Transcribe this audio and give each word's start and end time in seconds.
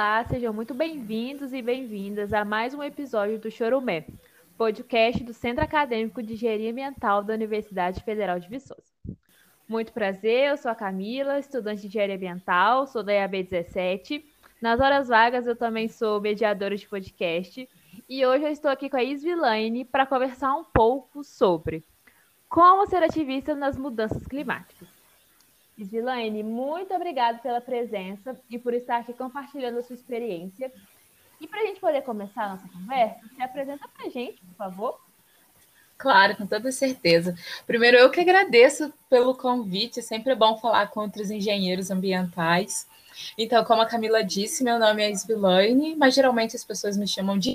Olá, 0.00 0.24
sejam 0.24 0.50
muito 0.50 0.72
bem-vindos 0.72 1.52
e 1.52 1.60
bem-vindas 1.60 2.32
a 2.32 2.42
mais 2.42 2.72
um 2.72 2.82
episódio 2.82 3.38
do 3.38 3.50
Chorumé, 3.50 4.06
podcast 4.56 5.22
do 5.22 5.34
Centro 5.34 5.62
Acadêmico 5.62 6.22
de 6.22 6.32
Engenharia 6.32 6.70
Ambiental 6.70 7.22
da 7.22 7.34
Universidade 7.34 8.02
Federal 8.02 8.40
de 8.40 8.48
Viçosa. 8.48 8.90
Muito 9.68 9.92
prazer, 9.92 10.48
eu 10.48 10.56
sou 10.56 10.70
a 10.70 10.74
Camila, 10.74 11.38
estudante 11.38 11.82
de 11.82 11.88
Engenharia 11.88 12.16
Ambiental, 12.16 12.86
sou 12.86 13.02
da 13.02 13.12
EAB 13.12 13.42
17. 13.42 14.24
Nas 14.62 14.80
horas 14.80 15.08
vagas 15.08 15.46
eu 15.46 15.54
também 15.54 15.86
sou 15.86 16.18
mediadora 16.18 16.74
de 16.78 16.88
podcast 16.88 17.68
e 18.08 18.24
hoje 18.24 18.46
eu 18.46 18.50
estou 18.50 18.70
aqui 18.70 18.88
com 18.88 18.96
a 18.96 19.04
Isvilaine 19.04 19.84
para 19.84 20.06
conversar 20.06 20.54
um 20.54 20.64
pouco 20.64 21.22
sobre 21.22 21.84
como 22.48 22.86
ser 22.86 23.02
ativista 23.02 23.54
nas 23.54 23.76
mudanças 23.76 24.26
climáticas. 24.26 24.99
Isvilaine, 25.82 26.42
muito 26.42 26.92
obrigada 26.94 27.38
pela 27.38 27.60
presença 27.60 28.38
e 28.50 28.58
por 28.58 28.74
estar 28.74 28.98
aqui 28.98 29.12
compartilhando 29.12 29.78
a 29.78 29.82
sua 29.82 29.94
experiência. 29.94 30.70
E 31.40 31.46
para 31.46 31.60
a 31.62 31.66
gente 31.66 31.80
poder 31.80 32.02
começar 32.02 32.44
a 32.44 32.48
nossa 32.50 32.68
conversa, 32.68 33.20
se 33.34 33.42
apresenta 33.42 33.88
para 33.88 34.06
a 34.06 34.10
gente, 34.10 34.40
por 34.44 34.54
favor. 34.56 35.00
Claro, 35.96 36.36
com 36.36 36.46
toda 36.46 36.70
certeza. 36.70 37.34
Primeiro, 37.66 37.96
eu 37.96 38.10
que 38.10 38.20
agradeço 38.20 38.92
pelo 39.08 39.34
convite, 39.34 40.02
sempre 40.02 40.32
é 40.32 40.36
bom 40.36 40.58
falar 40.58 40.88
com 40.88 41.00
outros 41.00 41.30
engenheiros 41.30 41.90
ambientais. 41.90 42.86
Então, 43.36 43.64
como 43.64 43.82
a 43.82 43.86
Camila 43.86 44.22
disse, 44.22 44.64
meu 44.64 44.78
nome 44.78 45.02
é 45.02 45.10
Isvilaine, 45.10 45.96
mas 45.96 46.14
geralmente 46.14 46.56
as 46.56 46.64
pessoas 46.64 46.96
me 46.96 47.06
chamam 47.06 47.38
de 47.38 47.54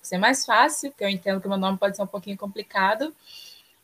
ser 0.00 0.18
mais 0.18 0.44
fácil, 0.44 0.90
porque 0.90 1.04
eu 1.04 1.08
entendo 1.08 1.40
que 1.40 1.48
meu 1.48 1.58
nome 1.58 1.78
pode 1.78 1.96
ser 1.96 2.02
um 2.02 2.06
pouquinho 2.06 2.36
complicado. 2.36 3.14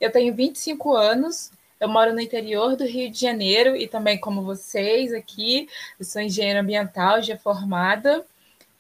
Eu 0.01 0.11
tenho 0.11 0.35
25 0.35 0.95
anos, 0.95 1.53
eu 1.81 1.89
moro 1.89 2.13
no 2.13 2.21
interior 2.21 2.77
do 2.77 2.85
Rio 2.85 3.11
de 3.11 3.19
Janeiro 3.19 3.75
e 3.75 3.89
também, 3.89 4.21
como 4.21 4.43
vocês 4.43 5.15
aqui, 5.15 5.67
eu 5.99 6.05
sou 6.05 6.21
engenheira 6.21 6.61
ambiental, 6.61 7.23
já 7.23 7.39
formada. 7.39 8.25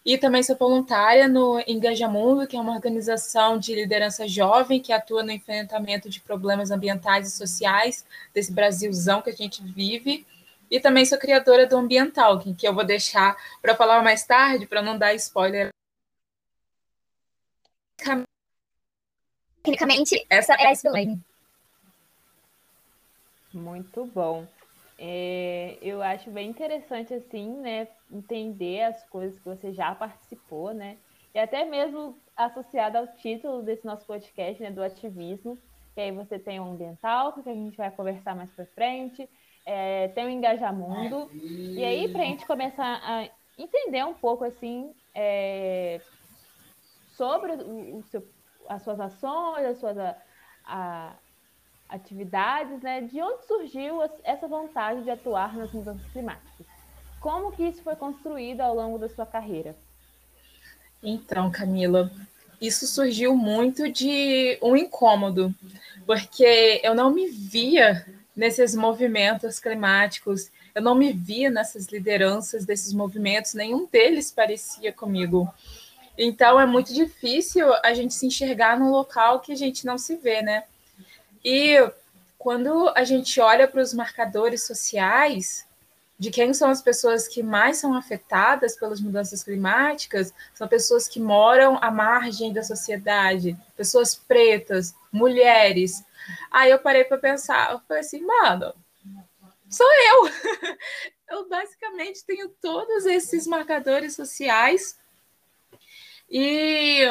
E 0.05 0.19
também 0.19 0.43
sou 0.43 0.57
voluntária 0.57 1.27
no 1.27 1.63
Engajamundo, 1.67 2.47
que 2.47 2.57
é 2.57 2.61
uma 2.61 2.75
organização 2.75 3.59
de 3.59 3.75
liderança 3.75 4.29
jovem 4.29 4.81
que 4.81 4.93
atua 4.93 5.23
no 5.23 5.31
enfrentamento 5.31 6.09
de 6.09 6.21
problemas 6.21 6.71
ambientais 6.71 7.29
e 7.29 7.31
sociais 7.31 8.05
desse 8.35 8.53
Brasilzão 8.53 9.23
que 9.23 9.31
a 9.31 9.35
gente 9.35 9.63
vive. 9.63 10.27
E 10.71 10.79
também 10.79 11.05
sou 11.05 11.19
criadora 11.19 11.67
do 11.67 11.77
Ambiental, 11.77 12.39
que 12.39 12.67
eu 12.67 12.75
vou 12.75 12.85
deixar 12.85 13.37
para 13.61 13.75
falar 13.75 14.03
mais 14.03 14.25
tarde, 14.25 14.67
para 14.67 14.83
não 14.83 14.97
dar 14.97 15.15
spoiler. 15.15 15.71
Tecnicamente, 19.63 20.25
essa 20.31 20.55
é 20.55 20.69
a 20.69 20.75
Spillane. 20.75 21.21
Muito 23.53 24.07
bom. 24.07 24.47
É, 24.99 25.79
eu 25.81 26.03
acho 26.03 26.31
bem 26.31 26.51
interessante, 26.51 27.15
assim, 27.15 27.57
né, 27.57 27.89
entender 28.11 28.83
as 28.83 29.03
coisas 29.09 29.39
que 29.39 29.45
você 29.45 29.73
já 29.73 29.95
participou, 29.95 30.75
né, 30.75 30.99
e 31.35 31.39
até 31.39 31.65
mesmo 31.65 32.19
associado 32.37 32.99
ao 32.99 33.07
título 33.07 33.63
desse 33.63 33.85
nosso 33.87 34.05
podcast, 34.07 34.63
né, 34.63 34.71
do 34.71 34.83
ativismo, 34.83 35.57
que 35.95 36.01
aí 36.03 36.13
você 36.13 36.39
tem 36.39 36.61
o 36.61 36.65
ambiental, 36.65 37.33
que 37.33 37.49
a 37.49 37.55
gente 37.55 37.77
vai 37.79 37.91
conversar 37.91 38.37
mais 38.37 38.51
para 38.51 38.67
frente, 38.67 39.27
é, 39.65 40.09
tem 40.09 40.27
o 40.27 40.31
engajamundo, 40.31 41.31
e 41.33 41.83
aí 41.83 42.13
para 42.13 42.23
a 42.23 42.27
gente 42.27 42.47
começar 42.47 43.01
a 43.03 43.27
entender 43.57 44.05
um 44.05 44.15
pouco, 44.15 44.45
assim, 44.45 44.95
é, 45.15 46.01
sobre 47.13 47.53
o, 47.53 47.99
o 47.99 48.03
seu, 48.03 48.23
as 48.69 48.83
suas 48.83 49.01
ações, 49.01 49.65
as 49.65 49.79
suas... 49.79 49.97
A, 49.99 50.17
a, 50.67 51.17
atividades, 51.91 52.81
né? 52.83 53.01
De 53.01 53.21
onde 53.21 53.47
surgiu 53.47 54.01
essa 54.25 54.47
vontade 54.47 55.03
de 55.03 55.11
atuar 55.11 55.57
nas 55.57 55.73
mudanças 55.73 56.07
climáticas? 56.13 56.67
Como 57.21 57.53
que 57.53 57.65
isso 57.65 57.83
foi 57.83 57.97
construído 57.97 58.61
ao 58.61 58.75
longo 58.75 58.99
da 58.99 59.09
sua 59.09 59.27
carreira? 59.27 59.77
Então, 61.03 61.51
Camila, 61.51 62.11
isso 62.61 62.87
surgiu 62.87 63.35
muito 63.35 63.91
de 63.91 64.59
um 64.63 64.77
incômodo, 64.77 65.55
porque 66.07 66.81
eu 66.83 66.95
não 66.95 67.11
me 67.11 67.27
via 67.27 68.07
nesses 68.37 68.75
movimentos 68.75 69.59
climáticos, 69.59 70.51
eu 70.75 70.83
não 70.83 70.95
me 70.95 71.13
via 71.13 71.51
nessas 71.51 71.87
lideranças 71.87 72.65
desses 72.65 72.93
movimentos, 72.93 73.55
nenhum 73.55 73.87
deles 73.87 74.31
parecia 74.31 74.93
comigo. 74.93 75.53
Então 76.17 76.61
é 76.61 76.67
muito 76.67 76.93
difícil 76.93 77.73
a 77.83 77.95
gente 77.95 78.15
se 78.15 78.27
enxergar 78.27 78.79
num 78.79 78.91
local 78.91 79.41
que 79.41 79.53
a 79.53 79.57
gente 79.57 79.87
não 79.87 79.97
se 79.97 80.17
vê, 80.17 80.43
né? 80.43 80.65
E 81.45 81.77
quando 82.39 82.91
a 82.95 83.05
gente 83.05 83.41
olha 83.41 83.69
para 83.69 83.83
os 83.83 83.93
marcadores 83.93 84.63
sociais 84.63 85.67
de 86.19 86.31
quem 86.31 86.53
são 86.53 86.69
as 86.69 86.83
pessoas 86.83 87.27
que 87.27 87.43
mais 87.43 87.79
são 87.79 87.95
afetadas 87.95 88.77
pelas 88.77 89.01
mudanças 89.01 89.43
climáticas, 89.43 90.35
são 90.55 90.69
pessoas 90.69 91.09
que 91.09 91.19
moram 91.19 91.79
à 91.83 91.91
margem 91.91 92.53
da 92.53 92.63
sociedade, 92.63 93.57
pessoas 93.75 94.15
pretas, 94.15 94.95
mulheres. 95.11 96.05
Aí 96.51 96.71
eu 96.71 96.79
parei 96.79 97.05
para 97.05 97.17
pensar, 97.17 97.73
eu 97.73 97.81
falei 97.89 98.03
assim, 98.03 98.21
mano, 98.23 98.75
sou 99.69 99.87
eu. 99.87 100.31
Eu 101.31 101.49
basicamente 101.49 102.25
tenho 102.25 102.49
todos 102.61 103.07
esses 103.07 103.47
marcadores 103.47 104.17
sociais 104.17 104.99
e 106.29 107.03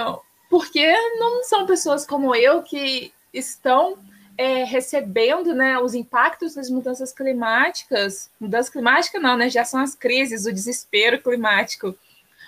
porque 0.49 0.91
não 1.17 1.41
são 1.45 1.65
pessoas 1.65 2.05
como 2.05 2.35
eu 2.35 2.61
que 2.61 3.13
estão 3.33 3.97
é, 4.39 4.63
recebendo 4.63 5.53
né, 5.53 5.77
os 5.79 5.93
impactos 5.93 6.55
das 6.55 6.69
mudanças 6.69 7.11
climáticas, 7.11 8.31
mudança 8.39 8.71
climática 8.71 9.19
não, 9.19 9.35
né, 9.35 9.49
já 9.49 9.65
são 9.65 9.81
as 9.81 9.93
crises, 9.93 10.45
o 10.45 10.53
desespero 10.53 11.21
climático, 11.21 11.93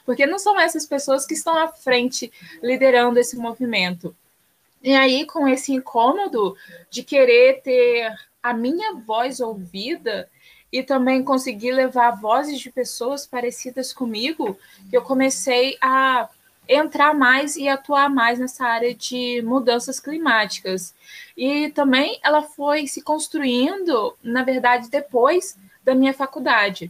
porque 0.06 0.26
não 0.26 0.40
são 0.40 0.58
essas 0.58 0.86
pessoas 0.86 1.26
que 1.26 1.34
estão 1.34 1.54
à 1.54 1.68
frente 1.68 2.32
liderando 2.64 3.20
esse 3.20 3.36
movimento. 3.36 4.16
E 4.82 4.96
aí, 4.96 5.26
com 5.26 5.46
esse 5.46 5.74
incômodo 5.74 6.56
de 6.90 7.04
querer 7.04 7.62
ter 7.62 8.10
a 8.42 8.54
minha 8.54 8.94
voz 8.94 9.42
ouvida 9.42 10.30
e 10.72 10.82
também 10.82 11.22
conseguir 11.22 11.74
levar 11.74 12.12
vozes 12.12 12.58
de 12.62 12.72
pessoas 12.72 13.28
parecidas 13.28 13.92
comigo, 13.92 14.58
eu 14.94 15.02
comecei 15.02 15.78
a 15.82 16.30
entrar 16.72 17.14
mais 17.14 17.58
e 17.58 17.68
atuar 17.68 18.10
mais 18.10 18.40
nessa 18.40 18.66
área 18.66 18.96
de 18.96 19.42
mudanças 19.42 20.00
climáticas. 20.00 20.96
E 21.36 21.70
também 21.70 22.18
ela 22.24 22.42
foi 22.42 22.88
se 22.88 23.02
construindo, 23.02 24.16
na 24.24 24.44
verdade, 24.44 24.90
depois 24.90 25.58
da 25.84 25.94
minha 25.94 26.14
faculdade. 26.14 26.90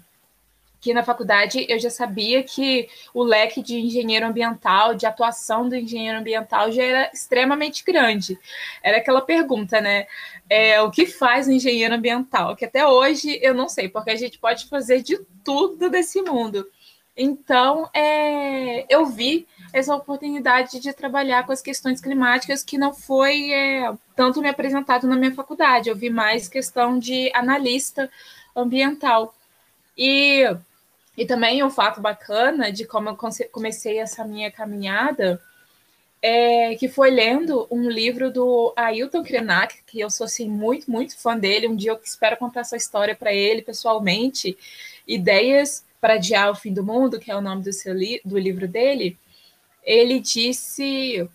Que 0.79 0.93
na 0.93 1.03
faculdade 1.03 1.65
eu 1.67 1.79
já 1.79 1.89
sabia 1.89 2.43
que 2.43 2.87
o 3.13 3.23
leque 3.23 3.61
de 3.61 3.77
engenheiro 3.79 4.25
ambiental, 4.25 4.93
de 4.93 5.05
atuação 5.05 5.67
do 5.67 5.75
engenheiro 5.75 6.19
ambiental 6.19 6.71
já 6.71 6.83
era 6.83 7.11
extremamente 7.11 7.83
grande. 7.83 8.39
Era 8.83 8.97
aquela 8.97 9.21
pergunta, 9.21 9.81
né? 9.81 10.05
É, 10.49 10.81
o 10.81 10.91
que 10.91 11.05
faz 11.07 11.47
o 11.47 11.51
engenheiro 11.51 11.93
ambiental? 11.93 12.55
Que 12.55 12.65
até 12.65 12.85
hoje 12.85 13.39
eu 13.41 13.53
não 13.53 13.69
sei, 13.69 13.89
porque 13.89 14.11
a 14.11 14.15
gente 14.15 14.37
pode 14.37 14.67
fazer 14.67 15.01
de 15.01 15.19
tudo 15.43 15.89
desse 15.89 16.21
mundo. 16.21 16.67
Então, 17.15 17.89
é, 17.93 18.85
eu 18.89 19.05
vi 19.05 19.47
essa 19.73 19.95
oportunidade 19.95 20.79
de 20.79 20.93
trabalhar 20.93 21.45
com 21.45 21.51
as 21.51 21.61
questões 21.61 22.01
climáticas 22.01 22.63
que 22.63 22.77
não 22.77 22.93
foi 22.93 23.51
é, 23.51 23.93
tanto 24.15 24.41
me 24.41 24.49
apresentado 24.49 25.07
na 25.07 25.15
minha 25.15 25.33
faculdade. 25.33 25.89
Eu 25.89 25.95
vi 25.95 26.09
mais 26.09 26.47
questão 26.47 26.99
de 26.99 27.31
analista 27.33 28.09
ambiental. 28.55 29.33
E, 29.97 30.43
e 31.17 31.25
também 31.25 31.63
um 31.63 31.69
fato 31.69 32.01
bacana 32.01 32.71
de 32.71 32.85
como 32.85 33.09
eu 33.09 33.17
comecei 33.51 33.99
essa 33.99 34.25
minha 34.25 34.51
caminhada 34.51 35.41
é 36.21 36.75
que 36.75 36.87
foi 36.87 37.09
lendo 37.09 37.65
um 37.71 37.89
livro 37.89 38.31
do 38.31 38.73
Ailton 38.75 39.23
Krenak, 39.23 39.79
que 39.87 39.99
eu 39.99 40.09
sou 40.09 40.25
assim, 40.25 40.47
muito, 40.47 40.91
muito 40.91 41.17
fã 41.17 41.35
dele. 41.35 41.67
Um 41.67 41.75
dia 41.75 41.91
eu 41.91 41.99
espero 42.03 42.37
contar 42.37 42.61
essa 42.61 42.77
história 42.77 43.15
para 43.15 43.33
ele 43.33 43.63
pessoalmente. 43.63 44.55
Ideias 45.07 45.83
para 45.99 46.13
Adiar 46.15 46.51
o 46.51 46.55
Fim 46.55 46.73
do 46.73 46.83
Mundo, 46.83 47.19
que 47.19 47.31
é 47.31 47.35
o 47.35 47.41
nome 47.41 47.63
do, 47.63 47.73
seu 47.73 47.93
li 47.93 48.21
do 48.23 48.37
livro 48.37 48.67
dele 48.67 49.17
ele 49.83 50.19
disse 50.19 51.29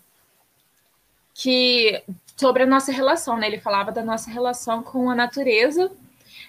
que 1.33 2.01
sobre 2.35 2.63
a 2.63 2.67
nossa 2.67 2.91
relação, 2.91 3.37
né? 3.37 3.47
Ele 3.47 3.59
falava 3.59 3.91
da 3.91 4.03
nossa 4.03 4.29
relação 4.29 4.83
com 4.83 5.09
a 5.09 5.15
natureza 5.15 5.91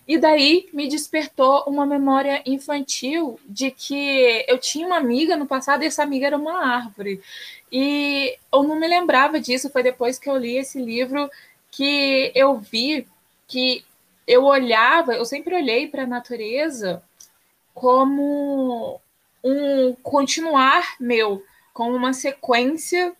e 0.06 0.17
daí 0.17 0.69
me 0.73 0.89
despertou 0.89 1.65
uma 1.67 1.85
memória 1.85 2.43
infantil 2.47 3.39
de 3.47 3.71
que 3.71 4.45
eu 4.49 4.59
tinha 4.59 4.87
uma 4.87 4.97
amiga 4.97 5.37
no 5.37 5.47
passado 5.47 5.83
e 5.83 5.87
essa 5.87 6.03
amiga 6.03 6.27
era 6.27 6.37
uma 6.37 6.65
árvore. 6.65 7.21
E 7.71 8.37
eu 8.53 8.62
não 8.62 8.79
me 8.81 8.89
lembrava 8.89 9.39
disso, 9.39 9.71
foi 9.71 9.83
depois 9.83 10.19
que 10.19 10.29
eu 10.29 10.37
li 10.37 10.56
esse 10.56 10.81
livro 10.81 11.31
que 11.71 12.33
eu 12.35 12.59
vi 12.59 13.06
que 13.47 13.85
eu 14.27 14.44
olhava, 14.44 15.15
eu 15.15 15.25
sempre 15.25 15.55
olhei 15.55 15.87
para 15.87 16.05
a 16.05 16.06
natureza 16.06 17.03
como 17.75 19.01
um 19.43 19.94
continuar 20.03 20.97
meu, 20.99 21.43
como 21.79 21.95
uma 21.95 22.13
sequência 22.13 23.15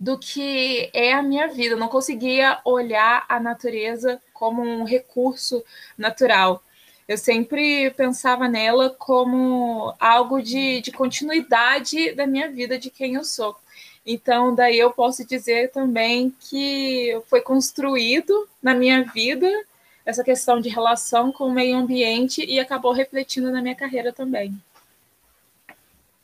do 0.00 0.18
que 0.18 0.88
é 0.94 1.12
a 1.12 1.22
minha 1.22 1.48
vida. 1.48 1.74
Eu 1.74 1.78
não 1.78 1.88
conseguia 1.88 2.58
olhar 2.64 3.26
a 3.28 3.38
natureza 3.38 4.18
como 4.32 4.62
um 4.62 4.84
recurso 4.84 5.62
natural. 5.98 6.62
eu 7.06 7.18
sempre 7.18 7.90
pensava 7.90 8.48
nela 8.48 8.88
como 8.88 9.94
algo 10.00 10.40
de, 10.40 10.80
de 10.80 10.90
continuidade 10.92 12.14
da 12.14 12.26
minha 12.26 12.50
vida, 12.50 12.78
de 12.78 12.88
quem 12.88 13.16
eu 13.16 13.24
sou. 13.24 13.54
Então, 14.06 14.54
daí 14.54 14.78
eu 14.78 14.90
posso 14.90 15.22
dizer 15.26 15.70
também 15.70 16.34
que 16.40 17.20
foi 17.26 17.42
construído 17.42 18.48
na 18.62 18.72
minha 18.72 19.04
vida 19.04 19.46
essa 20.06 20.24
questão 20.24 20.58
de 20.58 20.70
relação 20.70 21.30
com 21.30 21.48
o 21.48 21.52
meio 21.52 21.76
ambiente 21.76 22.42
e 22.46 22.58
acabou 22.58 22.92
refletindo 22.92 23.50
na 23.50 23.60
minha 23.60 23.74
carreira 23.74 24.10
também. 24.10 24.58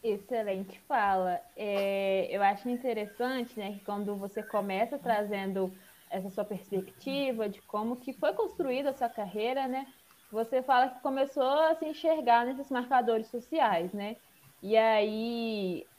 Excelente 0.02 0.80
fala. 0.88 1.40
É, 1.54 2.26
eu 2.34 2.42
acho 2.42 2.68
interessante, 2.70 3.58
né, 3.58 3.72
que 3.74 3.80
quando 3.84 4.16
você 4.16 4.42
começa 4.42 4.98
trazendo 4.98 5.76
essa 6.08 6.30
sua 6.30 6.44
perspectiva 6.44 7.48
de 7.48 7.60
como 7.62 7.96
que 8.00 8.14
foi 8.14 8.32
construída 8.34 8.90
a 8.90 8.94
sua 8.94 9.10
carreira, 9.10 9.68
né, 9.68 9.86
você 10.30 10.62
fala 10.62 10.88
que 10.90 11.00
começou 11.02 11.42
a 11.42 11.74
se 11.74 11.86
enxergar 11.86 12.46
nesses 12.46 12.70
marcadores 12.70 13.28
sociais, 13.28 13.92
né? 13.92 14.16
E 14.62 14.76
aí, 14.76 15.90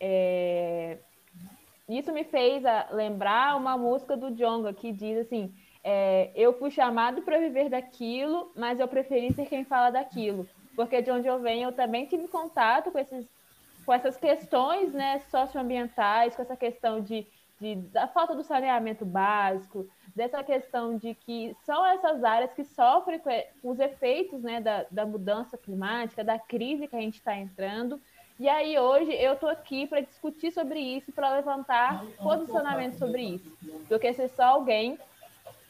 é, 0.00 1.04
isso 1.88 2.12
me 2.12 2.24
fez 2.24 2.62
lembrar 2.92 3.56
uma 3.56 3.76
música 3.78 4.16
do 4.16 4.30
Jonga 4.34 4.74
que 4.74 4.92
diz 4.92 5.18
assim: 5.18 5.54
é, 5.82 6.32
Eu 6.34 6.58
fui 6.58 6.70
chamado 6.70 7.22
para 7.22 7.38
viver 7.38 7.70
daquilo, 7.70 8.52
mas 8.56 8.78
eu 8.80 8.88
preferi 8.88 9.32
ser 9.32 9.46
quem 9.46 9.64
fala 9.64 9.90
daquilo. 9.90 10.50
Porque 10.76 11.02
de 11.02 11.10
onde 11.10 11.26
eu 11.28 11.40
venho, 11.40 11.68
eu 11.68 11.72
também 11.76 12.06
tive 12.06 12.28
contato 12.28 12.92
com, 12.92 12.98
esses, 12.98 13.26
com 13.88 13.94
essas 13.94 14.18
questões 14.18 14.92
né, 14.92 15.22
socioambientais, 15.30 16.36
com 16.36 16.42
essa 16.42 16.54
questão 16.54 17.00
de, 17.00 17.26
de, 17.58 17.76
da 17.76 18.06
falta 18.06 18.34
do 18.34 18.42
saneamento 18.42 19.02
básico, 19.02 19.88
dessa 20.14 20.44
questão 20.44 20.98
de 20.98 21.14
que 21.14 21.56
são 21.64 21.86
essas 21.86 22.22
áreas 22.22 22.52
que 22.52 22.64
sofrem 22.64 23.18
com 23.18 23.70
os 23.70 23.80
efeitos 23.80 24.42
né, 24.42 24.60
da, 24.60 24.84
da 24.90 25.06
mudança 25.06 25.56
climática, 25.56 26.22
da 26.22 26.38
crise 26.38 26.86
que 26.86 26.96
a 26.96 27.00
gente 27.00 27.14
está 27.14 27.34
entrando. 27.34 27.98
E 28.38 28.46
aí 28.46 28.78
hoje 28.78 29.10
eu 29.14 29.32
estou 29.32 29.48
aqui 29.48 29.86
para 29.86 30.02
discutir 30.02 30.52
sobre 30.52 30.78
isso, 30.78 31.10
para 31.10 31.32
levantar 31.36 32.04
posicionamento 32.18 32.98
sobre 32.98 33.22
isso, 33.22 33.50
do 33.88 33.98
que 33.98 34.12
ser 34.12 34.28
só 34.28 34.42
alguém 34.42 34.98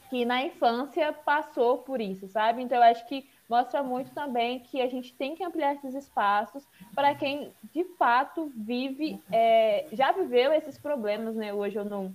que 0.09 0.25
na 0.25 0.43
infância 0.43 1.13
passou 1.13 1.77
por 1.77 2.01
isso, 2.01 2.27
sabe? 2.27 2.63
Então 2.63 2.79
eu 2.79 2.83
acho 2.83 3.07
que 3.07 3.29
mostra 3.49 3.81
muito 3.81 4.11
também 4.11 4.59
que 4.59 4.81
a 4.81 4.87
gente 4.87 5.13
tem 5.15 5.35
que 5.35 5.43
ampliar 5.43 5.73
esses 5.73 5.95
espaços 5.95 6.67
para 6.93 7.15
quem 7.15 7.51
de 7.73 7.83
fato 7.97 8.51
vive, 8.55 9.19
é, 9.31 9.87
já 9.91 10.11
viveu 10.11 10.53
esses 10.53 10.77
problemas, 10.77 11.35
né? 11.35 11.53
Hoje 11.53 11.77
eu 11.77 11.85
não 11.85 12.13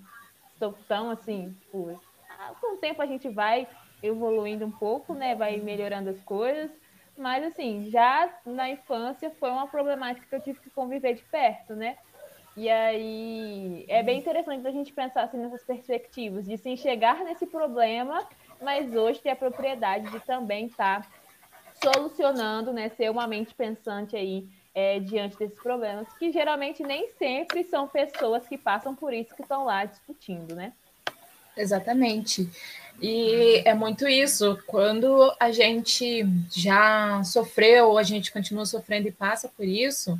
estou 0.52 0.74
tão 0.86 1.10
assim, 1.10 1.54
por... 1.72 2.00
com 2.60 2.74
o 2.74 2.78
tempo 2.78 3.02
a 3.02 3.06
gente 3.06 3.28
vai 3.28 3.66
evoluindo 4.02 4.64
um 4.64 4.70
pouco, 4.70 5.14
né? 5.14 5.34
Vai 5.34 5.56
melhorando 5.56 6.10
as 6.10 6.20
coisas, 6.22 6.70
mas, 7.16 7.44
assim, 7.44 7.90
já 7.90 8.28
na 8.44 8.70
infância 8.70 9.30
foi 9.38 9.50
uma 9.50 9.66
problemática 9.66 10.26
que 10.26 10.34
eu 10.34 10.40
tive 10.40 10.60
que 10.60 10.70
conviver 10.70 11.14
de 11.14 11.22
perto, 11.22 11.74
né? 11.74 11.96
E 12.56 12.70
aí 12.70 13.84
é 13.88 14.02
bem 14.02 14.20
interessante 14.20 14.66
a 14.66 14.70
gente 14.70 14.92
pensar 14.92 15.24
assim, 15.24 15.38
nessas 15.38 15.64
perspectivas, 15.64 16.44
de 16.46 16.56
se 16.56 16.70
enxergar 16.70 17.24
nesse 17.24 17.46
problema, 17.46 18.26
mas 18.62 18.94
hoje 18.94 19.20
ter 19.20 19.30
a 19.30 19.36
propriedade 19.36 20.08
de 20.10 20.20
também 20.20 20.66
estar 20.66 21.02
tá 21.02 21.08
solucionando, 21.92 22.72
né? 22.72 22.90
Ser 22.96 23.10
uma 23.10 23.26
mente 23.26 23.54
pensante 23.54 24.16
aí 24.16 24.48
é, 24.74 24.98
diante 24.98 25.38
desses 25.38 25.60
problemas, 25.60 26.08
que 26.18 26.32
geralmente 26.32 26.82
nem 26.82 27.08
sempre 27.18 27.64
são 27.64 27.86
pessoas 27.86 28.46
que 28.48 28.58
passam 28.58 28.94
por 28.94 29.12
isso 29.12 29.34
que 29.34 29.42
estão 29.42 29.64
lá 29.64 29.84
discutindo, 29.84 30.54
né? 30.54 30.72
Exatamente. 31.56 32.48
E 33.00 33.62
é 33.64 33.74
muito 33.74 34.08
isso. 34.08 34.58
Quando 34.66 35.32
a 35.38 35.52
gente 35.52 36.26
já 36.50 37.22
sofreu, 37.22 37.96
a 37.98 38.02
gente 38.02 38.32
continua 38.32 38.66
sofrendo 38.66 39.08
e 39.08 39.12
passa 39.12 39.48
por 39.48 39.64
isso, 39.64 40.18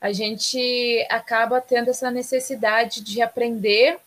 a 0.00 0.12
gente 0.12 1.04
acaba 1.10 1.60
tendo 1.60 1.90
essa 1.90 2.10
necessidade 2.10 3.00
de 3.02 3.20
aprender 3.20 3.98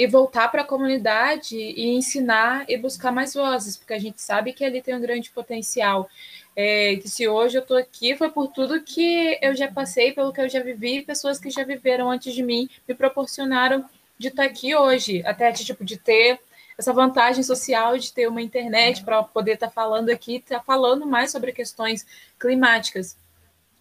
e 0.00 0.06
voltar 0.06 0.48
para 0.48 0.62
a 0.62 0.64
comunidade 0.66 1.54
e 1.54 1.90
ensinar 1.90 2.64
e 2.66 2.78
buscar 2.78 3.12
mais 3.12 3.34
vozes, 3.34 3.76
porque 3.76 3.92
a 3.92 3.98
gente 3.98 4.22
sabe 4.22 4.54
que 4.54 4.64
ali 4.64 4.80
tem 4.80 4.94
um 4.94 5.00
grande 5.00 5.28
potencial. 5.28 6.08
É, 6.56 6.96
que 6.96 7.06
se 7.06 7.28
hoje 7.28 7.58
eu 7.58 7.60
estou 7.60 7.76
aqui 7.76 8.16
foi 8.16 8.30
por 8.30 8.48
tudo 8.48 8.82
que 8.82 9.38
eu 9.42 9.54
já 9.54 9.70
passei, 9.70 10.10
pelo 10.12 10.32
que 10.32 10.40
eu 10.40 10.48
já 10.48 10.62
vivi, 10.62 11.02
pessoas 11.02 11.38
que 11.38 11.50
já 11.50 11.64
viveram 11.64 12.10
antes 12.10 12.32
de 12.32 12.42
mim 12.42 12.66
me 12.88 12.94
proporcionaram 12.94 13.84
de 14.18 14.28
estar 14.28 14.44
aqui 14.44 14.74
hoje, 14.74 15.22
até 15.26 15.50
de, 15.52 15.66
tipo, 15.66 15.84
de 15.84 15.98
ter 15.98 16.40
essa 16.78 16.94
vantagem 16.94 17.42
social 17.42 17.98
de 17.98 18.10
ter 18.10 18.26
uma 18.26 18.40
internet 18.40 19.04
para 19.04 19.22
poder 19.22 19.52
estar 19.52 19.66
tá 19.66 19.72
falando 19.72 20.08
aqui, 20.08 20.36
estar 20.36 20.60
tá 20.60 20.64
falando 20.64 21.06
mais 21.06 21.30
sobre 21.30 21.52
questões 21.52 22.06
climáticas. 22.38 23.18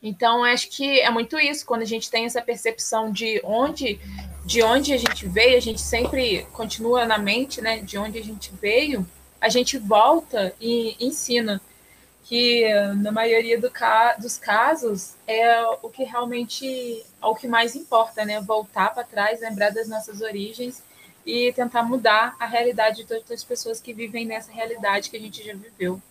Então, 0.04 0.44
acho 0.44 0.70
que 0.70 1.00
é 1.00 1.10
muito 1.10 1.38
isso, 1.40 1.66
quando 1.66 1.82
a 1.82 1.86
gente 1.86 2.10
tem 2.10 2.26
essa 2.26 2.42
percepção 2.42 3.10
de 3.10 3.42
onde, 3.44 4.00
de 4.50 4.64
onde 4.64 4.92
a 4.92 4.98
gente 4.98 5.28
veio, 5.28 5.56
a 5.56 5.62
gente 5.62 5.80
sempre 5.80 6.48
continua 6.52 7.06
na 7.06 7.20
mente, 7.20 7.62
né, 7.62 7.82
de 7.82 8.00
onde 8.00 8.18
a 8.18 8.24
gente 8.24 8.52
veio, 8.60 9.08
a 9.40 9.48
gente 9.48 9.78
volta 9.78 10.56
e 10.60 10.96
ensina 11.00 11.62
que 12.24 12.68
na 12.98 13.12
maioria 13.12 13.62
do 13.62 13.70
ca 13.70 14.16
dos 14.16 14.40
casos 14.40 15.14
é 15.28 15.64
o 15.84 15.90
que 15.90 16.04
realmente 16.04 16.66
é 17.22 17.26
o 17.28 17.36
que 17.36 17.48
mais 17.48 17.76
importa, 17.76 18.26
né? 18.26 18.42
Voltar 18.42 18.92
para 18.92 19.04
trás, 19.04 19.40
lembrar 19.40 19.70
das 19.70 19.88
nossas 19.88 20.20
origens 20.20 20.82
e 21.24 21.54
tentar 21.54 21.84
mudar 21.84 22.36
a 22.40 22.48
realidade 22.48 22.98
de 22.98 23.06
todas 23.06 23.30
as 23.30 23.44
pessoas 23.44 23.80
que 23.80 23.94
vivem 23.94 24.26
nessa 24.26 24.52
realidade 24.52 25.12
que 25.12 25.18
a 25.18 25.20
gente 25.20 25.46
já 25.46 25.54
viveu. 25.54 26.02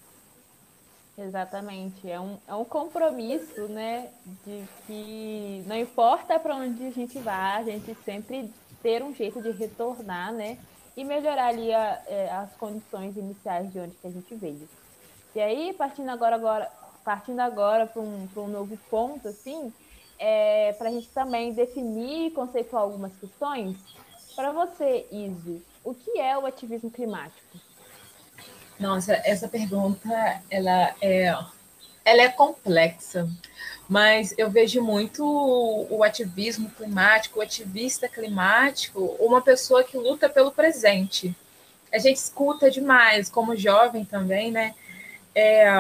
Exatamente, 1.19 2.09
é 2.09 2.21
um, 2.21 2.39
é 2.47 2.55
um 2.55 2.65
compromisso, 2.65 3.67
né? 3.67 4.09
De 4.47 4.65
que 4.87 5.65
não 5.67 5.77
importa 5.77 6.39
para 6.39 6.55
onde 6.55 6.87
a 6.87 6.91
gente 6.93 7.19
vá, 7.19 7.57
a 7.57 7.65
gente 7.65 7.93
sempre 8.05 8.53
ter 8.81 9.03
um 9.03 9.13
jeito 9.13 9.43
de 9.43 9.51
retornar, 9.51 10.33
né? 10.33 10.57
E 10.97 11.03
melhorar 11.03 11.49
ali 11.49 11.75
a, 11.75 12.03
é, 12.07 12.31
as 12.31 12.55
condições 12.55 13.17
iniciais 13.17 13.73
de 13.73 13.81
onde 13.81 13.97
que 13.97 14.07
a 14.07 14.11
gente 14.11 14.33
veio. 14.37 14.69
E 15.35 15.41
aí, 15.41 15.73
partindo 15.73 16.09
agora, 16.09 16.37
agora 16.37 16.71
partindo 17.05 17.41
agora 17.41 17.87
para 17.87 18.03
um, 18.03 18.29
um 18.37 18.49
novo 18.49 18.79
ponto, 18.89 19.27
assim, 19.27 19.73
é, 20.19 20.73
para 20.75 20.89
a 20.89 20.93
gente 20.93 21.09
também 21.09 21.53
definir 21.53 22.27
e 22.27 22.31
conceituar 22.31 22.83
algumas 22.83 23.13
questões. 23.17 23.77
Para 24.37 24.53
você, 24.53 25.07
Izzy, 25.11 25.65
o 25.83 25.95
que 25.95 26.21
é 26.21 26.39
o 26.39 26.47
ativismo 26.47 26.91
climático? 26.91 27.59
Nossa, 28.79 29.15
essa 29.25 29.49
pergunta 29.49 30.09
ela 30.51 30.95
é, 31.01 31.27
ela 32.05 32.23
é 32.23 32.29
complexa, 32.29 33.29
mas 33.89 34.35
eu 34.39 34.51
vejo 34.51 34.83
muito 34.83 35.25
o, 35.91 36.03
ativismo 36.05 36.71
climático, 36.71 37.39
o 37.39 37.43
ativista 37.43 38.09
climático, 38.09 39.17
uma 39.19 39.43
pessoa 39.43 39.83
que 39.83 39.97
luta 39.97 40.29
pelo 40.29 40.53
presente. 40.53 41.35
A 41.93 41.99
gente 41.99 42.17
escuta 42.17 42.71
demais, 42.71 43.29
como 43.29 43.57
jovem 43.57 44.05
também, 44.05 44.51
né? 44.51 44.75
é, 45.39 45.71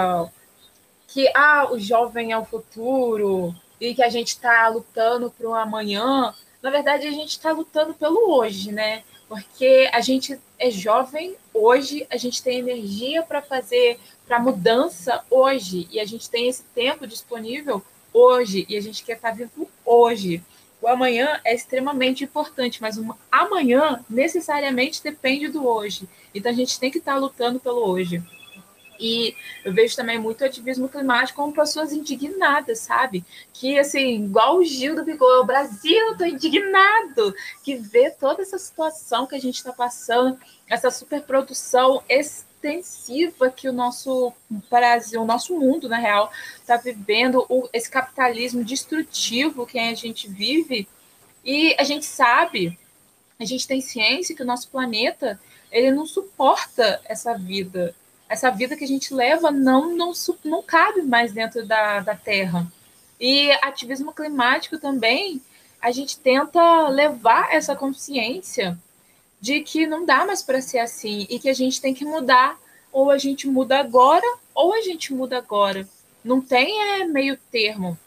que 1.08 1.28
ah, 1.34 1.68
o 1.70 1.78
jovem 1.78 2.30
é 2.30 2.38
o 2.38 2.44
futuro 2.44 3.54
e 3.80 3.92
que 3.94 4.02
a 4.02 4.08
gente 4.08 4.28
está 4.28 4.68
lutando 4.68 5.30
para 5.30 5.48
o 5.48 5.54
amanhã. 5.54 6.32
Na 6.62 6.70
verdade, 6.70 7.06
a 7.08 7.10
gente 7.10 7.30
está 7.30 7.50
lutando 7.50 7.92
pelo 7.94 8.36
hoje, 8.36 8.70
né? 8.70 9.02
Porque 9.28 9.90
a 9.92 10.00
gente 10.00 10.38
é 10.58 10.70
jovem 10.70 11.36
hoje, 11.52 12.06
a 12.10 12.16
gente 12.16 12.42
tem 12.42 12.58
energia 12.58 13.22
para 13.22 13.42
fazer 13.42 13.98
para 14.26 14.38
mudança 14.38 15.22
hoje 15.30 15.88
e 15.90 16.00
a 16.00 16.04
gente 16.04 16.28
tem 16.28 16.48
esse 16.48 16.62
tempo 16.74 17.06
disponível 17.06 17.82
hoje 18.12 18.66
e 18.68 18.76
a 18.76 18.80
gente 18.80 19.04
quer 19.04 19.16
estar 19.16 19.30
tá 19.30 19.34
vivo 19.34 19.68
hoje. 19.84 20.42
O 20.80 20.86
amanhã 20.86 21.40
é 21.44 21.54
extremamente 21.54 22.24
importante, 22.24 22.80
mas 22.80 22.96
o 22.96 23.14
amanhã 23.30 24.04
necessariamente 24.08 25.02
depende 25.02 25.48
do 25.48 25.66
hoje. 25.66 26.08
Então 26.34 26.52
a 26.52 26.54
gente 26.54 26.78
tem 26.78 26.90
que 26.90 26.98
estar 26.98 27.14
tá 27.14 27.18
lutando 27.18 27.58
pelo 27.58 27.86
hoje. 27.86 28.22
E 28.98 29.34
eu 29.64 29.72
vejo 29.72 29.94
também 29.94 30.18
muito 30.18 30.44
ativismo 30.44 30.88
climático 30.88 31.40
como 31.40 31.52
pessoas 31.52 31.92
indignadas, 31.92 32.80
sabe? 32.80 33.24
Que, 33.52 33.78
assim, 33.78 34.24
igual 34.24 34.56
o 34.56 34.64
Gil 34.64 34.94
do 34.94 35.04
Vigor, 35.04 35.40
o 35.40 35.46
Brasil, 35.46 36.16
tô 36.16 36.24
indignado, 36.24 37.34
que 37.62 37.76
vê 37.76 38.10
toda 38.10 38.42
essa 38.42 38.58
situação 38.58 39.26
que 39.26 39.36
a 39.36 39.40
gente 39.40 39.56
está 39.56 39.72
passando, 39.72 40.38
essa 40.68 40.90
superprodução 40.90 42.02
extensiva 42.08 43.50
que 43.50 43.68
o 43.68 43.72
nosso 43.72 44.32
Brasil, 44.68 45.22
o 45.22 45.26
nosso 45.26 45.58
mundo, 45.58 45.88
na 45.88 45.98
real, 45.98 46.32
está 46.60 46.76
vivendo, 46.76 47.46
o, 47.48 47.68
esse 47.72 47.90
capitalismo 47.90 48.64
destrutivo 48.64 49.66
que 49.66 49.78
a 49.78 49.94
gente 49.94 50.28
vive. 50.28 50.88
E 51.44 51.74
a 51.78 51.84
gente 51.84 52.04
sabe, 52.04 52.78
a 53.38 53.44
gente 53.44 53.66
tem 53.66 53.80
ciência 53.80 54.34
que 54.34 54.42
o 54.42 54.46
nosso 54.46 54.68
planeta 54.68 55.40
ele 55.70 55.92
não 55.92 56.06
suporta 56.06 57.00
essa 57.04 57.36
vida 57.36 57.94
essa 58.28 58.50
vida 58.50 58.76
que 58.76 58.84
a 58.84 58.88
gente 58.88 59.14
leva 59.14 59.50
não, 59.50 59.96
não, 59.96 60.12
não 60.44 60.62
cabe 60.62 61.02
mais 61.02 61.32
dentro 61.32 61.64
da, 61.66 62.00
da 62.00 62.14
Terra. 62.14 62.66
E 63.20 63.50
ativismo 63.62 64.12
climático 64.12 64.78
também, 64.78 65.40
a 65.80 65.90
gente 65.90 66.18
tenta 66.18 66.88
levar 66.88 67.54
essa 67.54 67.74
consciência 67.74 68.78
de 69.40 69.60
que 69.60 69.86
não 69.86 70.04
dá 70.04 70.26
mais 70.26 70.42
para 70.42 70.60
ser 70.60 70.78
assim 70.78 71.26
e 71.30 71.38
que 71.38 71.48
a 71.48 71.54
gente 71.54 71.80
tem 71.80 71.94
que 71.94 72.04
mudar 72.04 72.58
ou 72.92 73.10
a 73.10 73.18
gente 73.18 73.46
muda 73.46 73.78
agora, 73.78 74.26
ou 74.54 74.74
a 74.74 74.80
gente 74.80 75.12
muda 75.12 75.38
agora. 75.38 75.88
Não 76.24 76.40
tem 76.40 77.00
é, 77.00 77.04
meio 77.04 77.36
termo. 77.50 77.98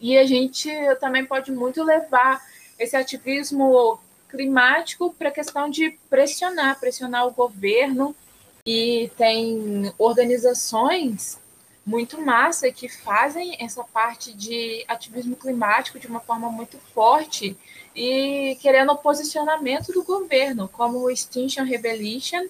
E 0.00 0.16
a 0.16 0.24
gente 0.24 0.70
também 1.00 1.24
pode 1.24 1.52
muito 1.52 1.82
levar 1.82 2.40
esse 2.78 2.96
ativismo 2.96 4.00
climático 4.28 5.14
para 5.18 5.28
a 5.28 5.32
questão 5.32 5.68
de 5.68 5.98
pressionar, 6.08 6.80
pressionar 6.80 7.26
o 7.26 7.32
governo. 7.32 8.16
E 8.64 9.10
tem 9.16 9.92
organizações 9.98 11.40
muito 11.84 12.20
massa 12.20 12.70
que 12.70 12.88
fazem 12.88 13.56
essa 13.58 13.82
parte 13.82 14.32
de 14.32 14.84
ativismo 14.86 15.34
climático 15.34 15.98
de 15.98 16.06
uma 16.06 16.20
forma 16.20 16.48
muito 16.48 16.78
forte 16.78 17.56
e 17.94 18.56
querendo 18.60 18.92
o 18.92 18.98
posicionamento 18.98 19.92
do 19.92 20.04
governo, 20.04 20.68
como 20.68 20.98
o 20.98 21.10
Extinction 21.10 21.64
Rebellion, 21.64 22.46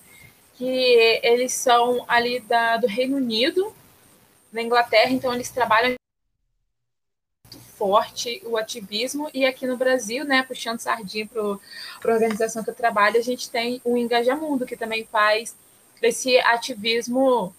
que 0.55 1.21
eles 1.23 1.55
são 1.55 2.05
ali 2.07 2.41
da, 2.41 2.77
do 2.77 2.87
Reino 2.87 3.17
Unido, 3.17 3.75
na 4.53 4.61
Inglaterra, 4.61 5.11
então 5.11 5.33
eles 5.33 5.51
trabalham 5.51 5.95
muito 7.51 7.67
forte 7.75 8.43
o 8.45 8.59
ativismo, 8.59 9.31
e 9.33 9.47
aqui 9.47 9.67
no 9.67 9.79
Brasil, 9.79 10.27
né, 10.27 10.43
puxando 10.43 10.79
sardinha 10.79 11.27
para 11.27 11.41
a 11.41 12.15
organização 12.15 12.63
que 12.63 12.69
eu 12.69 12.75
trabalho, 12.75 13.19
a 13.19 13.23
gente 13.23 13.51
tem 13.51 13.81
o 13.83 13.97
Engajamundo, 13.97 14.67
que 14.67 14.77
também 14.77 15.07
faz 15.11 15.57
esse 16.09 16.39
ativismo 16.41 17.55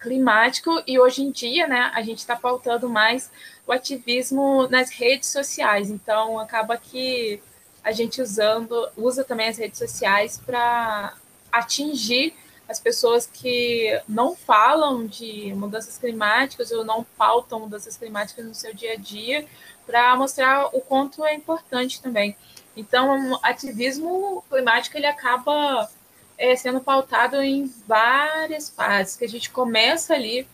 climático 0.00 0.82
e 0.86 0.98
hoje 0.98 1.22
em 1.22 1.30
dia, 1.30 1.66
né, 1.66 1.90
a 1.94 2.02
gente 2.02 2.18
está 2.18 2.36
pautando 2.36 2.88
mais 2.88 3.30
o 3.66 3.72
ativismo 3.72 4.68
nas 4.68 4.90
redes 4.90 5.30
sociais. 5.30 5.90
Então, 5.90 6.38
acaba 6.38 6.76
que 6.76 7.40
a 7.82 7.90
gente 7.92 8.20
usando 8.20 8.88
usa 8.96 9.24
também 9.24 9.48
as 9.48 9.56
redes 9.56 9.78
sociais 9.78 10.40
para 10.44 11.14
atingir 11.50 12.34
as 12.68 12.80
pessoas 12.80 13.26
que 13.26 14.00
não 14.08 14.34
falam 14.34 15.06
de 15.06 15.52
mudanças 15.54 15.98
climáticas 15.98 16.70
ou 16.70 16.84
não 16.84 17.04
pautam 17.16 17.60
mudanças 17.60 17.96
climáticas 17.96 18.44
no 18.44 18.54
seu 18.54 18.74
dia 18.74 18.92
a 18.92 18.96
dia, 18.96 19.46
para 19.86 20.16
mostrar 20.16 20.68
o 20.72 20.80
quanto 20.80 21.24
é 21.24 21.34
importante 21.34 22.00
também. 22.00 22.36
Então, 22.76 23.32
o 23.32 23.40
ativismo 23.42 24.42
climático 24.50 24.96
ele 24.96 25.06
acaba 25.06 25.90
é, 26.36 26.54
sendo 26.56 26.80
pautado 26.80 27.42
em 27.42 27.70
várias 27.86 28.68
fases, 28.68 29.16
que 29.16 29.24
a 29.24 29.28
gente 29.28 29.50
começa 29.50 30.14
ali 30.14 30.46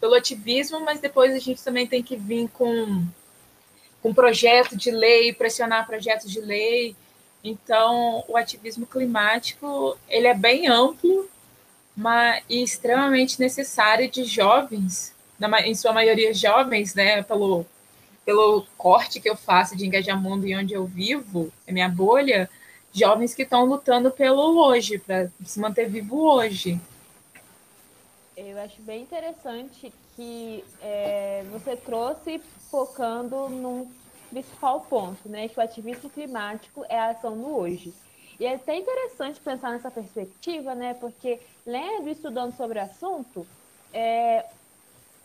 pelo 0.00 0.14
ativismo, 0.14 0.80
mas 0.80 1.00
depois 1.00 1.34
a 1.34 1.38
gente 1.38 1.62
também 1.62 1.86
tem 1.86 2.02
que 2.02 2.16
vir 2.16 2.48
com, 2.50 3.04
com 4.02 4.14
projeto 4.14 4.76
de 4.76 4.90
lei, 4.90 5.32
pressionar 5.32 5.86
projetos 5.86 6.30
de 6.30 6.40
lei. 6.40 6.94
Então, 7.42 8.24
o 8.28 8.36
ativismo 8.36 8.86
climático 8.86 9.96
ele 10.08 10.26
é 10.26 10.34
bem 10.34 10.68
amplo 10.68 11.28
mas, 11.96 12.42
e 12.48 12.62
extremamente 12.62 13.40
necessário 13.40 14.10
de 14.10 14.24
jovens, 14.24 15.14
em 15.64 15.74
sua 15.74 15.92
maioria 15.92 16.34
jovens, 16.34 16.94
né, 16.94 17.22
pelo, 17.22 17.64
pelo 18.24 18.66
corte 18.76 19.18
que 19.18 19.30
eu 19.30 19.36
faço 19.36 19.74
de 19.74 19.86
engajamundo 19.86 20.46
e 20.46 20.54
onde 20.54 20.74
eu 20.74 20.84
vivo, 20.84 21.50
a 21.66 21.72
minha 21.72 21.88
bolha, 21.88 22.50
jovens 22.96 23.34
que 23.34 23.42
estão 23.42 23.66
lutando 23.66 24.10
pelo 24.10 24.58
hoje, 24.58 24.98
para 24.98 25.28
se 25.44 25.60
manter 25.60 25.88
vivo 25.88 26.18
hoje. 26.18 26.80
Eu 28.34 28.58
acho 28.58 28.80
bem 28.82 29.02
interessante 29.02 29.92
que 30.14 30.64
é, 30.80 31.44
você 31.50 31.76
trouxe 31.76 32.40
focando 32.70 33.48
num 33.50 33.90
principal 34.30 34.80
ponto, 34.80 35.28
né? 35.28 35.48
Que 35.48 35.58
o 35.58 35.62
ativismo 35.62 36.08
climático 36.08 36.84
é 36.88 36.98
a 36.98 37.10
ação 37.10 37.36
no 37.36 37.58
hoje. 37.58 37.92
E 38.40 38.46
é 38.46 38.54
até 38.54 38.76
interessante 38.76 39.40
pensar 39.40 39.72
nessa 39.72 39.90
perspectiva, 39.90 40.74
né? 40.74 40.94
Porque 40.94 41.38
lendo 41.66 42.08
e 42.08 42.12
estudando 42.12 42.56
sobre 42.56 42.78
o 42.78 42.82
assunto, 42.82 43.46
é, 43.92 44.46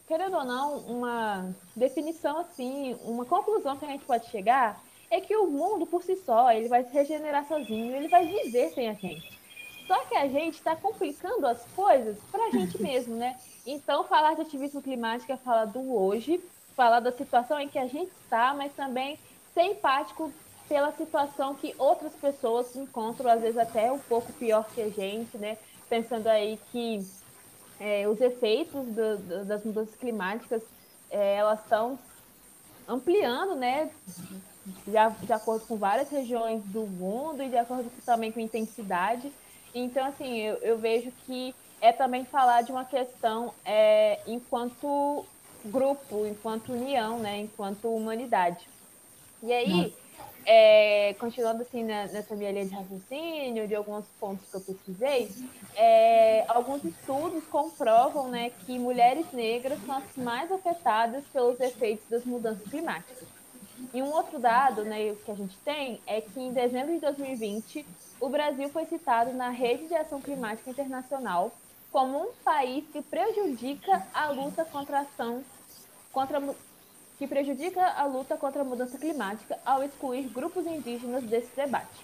querendo 0.07 0.37
ou 0.37 0.45
não, 0.45 0.77
uma 0.79 1.53
definição 1.75 2.39
assim, 2.39 2.97
uma 3.03 3.25
conclusão 3.25 3.77
que 3.77 3.85
a 3.85 3.89
gente 3.89 4.05
pode 4.05 4.29
chegar 4.29 4.81
é 5.11 5.19
que 5.19 5.35
o 5.35 5.45
mundo 5.45 5.85
por 5.85 6.01
si 6.01 6.15
só, 6.15 6.51
ele 6.51 6.69
vai 6.69 6.85
se 6.85 6.93
regenerar 6.93 7.45
sozinho, 7.45 7.93
ele 7.93 8.07
vai 8.07 8.25
viver 8.25 8.69
sem 8.69 8.89
a 8.89 8.93
gente. 8.93 9.39
Só 9.85 10.05
que 10.05 10.15
a 10.15 10.25
gente 10.27 10.55
está 10.55 10.73
complicando 10.73 11.45
as 11.45 11.61
coisas 11.75 12.17
para 12.31 12.45
a 12.45 12.49
gente 12.49 12.79
mesmo, 12.81 13.15
né? 13.17 13.37
Então, 13.67 14.05
falar 14.05 14.35
de 14.35 14.41
ativismo 14.41 14.81
climático 14.81 15.31
é 15.31 15.37
falar 15.37 15.65
do 15.65 15.93
hoje, 15.93 16.41
falar 16.77 17.01
da 17.01 17.11
situação 17.11 17.59
em 17.59 17.67
que 17.67 17.77
a 17.77 17.87
gente 17.87 18.09
está, 18.23 18.53
mas 18.53 18.71
também 18.73 19.19
ser 19.53 19.63
empático 19.63 20.31
pela 20.69 20.93
situação 20.93 21.53
que 21.55 21.75
outras 21.77 22.13
pessoas 22.13 22.73
encontram, 22.77 23.29
às 23.29 23.41
vezes 23.41 23.57
até 23.57 23.91
um 23.91 23.99
pouco 23.99 24.31
pior 24.31 24.65
que 24.73 24.81
a 24.81 24.89
gente, 24.89 25.37
né? 25.37 25.57
Pensando 25.89 26.27
aí 26.27 26.57
que 26.71 27.05
é, 27.81 28.07
os 28.07 28.21
efeitos 28.21 28.85
do, 28.85 29.17
do, 29.17 29.45
das 29.45 29.65
mudanças 29.65 29.95
climáticas, 29.95 30.61
é, 31.09 31.35
elas 31.35 31.59
estão 31.59 31.99
ampliando, 32.91 33.55
né? 33.55 33.89
de, 34.85 35.33
acordo 35.33 35.65
com 35.65 35.75
várias 35.75 36.09
regiões 36.09 36.63
do 36.65 36.81
mundo 36.81 37.41
e 37.41 37.49
de 37.49 37.57
acordo 37.57 37.89
também 38.05 38.31
com 38.31 38.39
intensidade. 38.39 39.31
Então, 39.73 40.05
assim, 40.05 40.37
eu, 40.39 40.55
eu 40.57 40.77
vejo 40.77 41.11
que 41.25 41.55
é 41.79 41.91
também 41.91 42.25
falar 42.25 42.61
de 42.61 42.71
uma 42.71 42.85
questão 42.85 43.53
é, 43.65 44.19
enquanto 44.27 45.25
grupo, 45.65 46.25
enquanto 46.25 46.73
união, 46.73 47.19
né, 47.19 47.39
enquanto 47.39 47.87
humanidade. 47.87 48.67
E 49.41 49.51
aí, 49.51 49.93
é, 50.45 51.13
continuando 51.19 51.61
assim 51.61 51.83
né, 51.83 52.09
nessa 52.11 52.35
minha 52.35 52.51
linha 52.51 52.65
de 52.65 52.73
raciocínio, 52.73 53.67
de 53.67 53.75
alguns 53.75 54.05
pontos 54.19 54.49
que 54.49 54.55
eu 54.55 54.61
pesquisei, 54.61 55.29
é, 55.75 56.45
alguns 56.47 56.83
estudos 56.83 57.43
comprovam 57.45 58.27
né, 58.29 58.51
que 58.65 58.77
mulheres 58.79 59.25
negras 59.31 59.79
são 59.85 59.95
as 59.95 60.15
mais 60.17 60.51
afetadas 60.51 61.23
pelos 61.31 61.59
efeitos 61.59 62.07
das 62.09 62.25
mudanças 62.25 62.67
climáticas. 62.69 63.23
E 63.93 64.01
um 64.01 64.11
outro 64.11 64.39
dado 64.39 64.83
né, 64.83 65.15
que 65.25 65.31
a 65.31 65.35
gente 65.35 65.57
tem 65.59 65.99
é 66.05 66.21
que 66.21 66.39
em 66.39 66.51
dezembro 66.51 66.93
de 66.93 66.99
2020, 66.99 67.85
o 68.19 68.29
Brasil 68.29 68.69
foi 68.69 68.85
citado 68.85 69.33
na 69.33 69.49
Rede 69.49 69.87
de 69.87 69.95
Ação 69.95 70.21
Climática 70.21 70.69
Internacional 70.69 71.51
como 71.91 72.17
um 72.17 72.31
país 72.43 72.85
que 72.91 73.01
prejudica 73.01 74.07
a 74.13 74.29
luta 74.29 74.63
contra 74.63 74.99
a 74.99 75.01
ação 75.01 75.43
contra 76.11 76.39
que 77.21 77.27
prejudica 77.27 77.85
a 77.85 78.05
luta 78.05 78.35
contra 78.35 78.63
a 78.63 78.65
mudança 78.65 78.97
climática 78.97 79.59
ao 79.63 79.83
excluir 79.83 80.23
grupos 80.29 80.65
indígenas 80.65 81.23
desse 81.23 81.55
debate. 81.55 82.03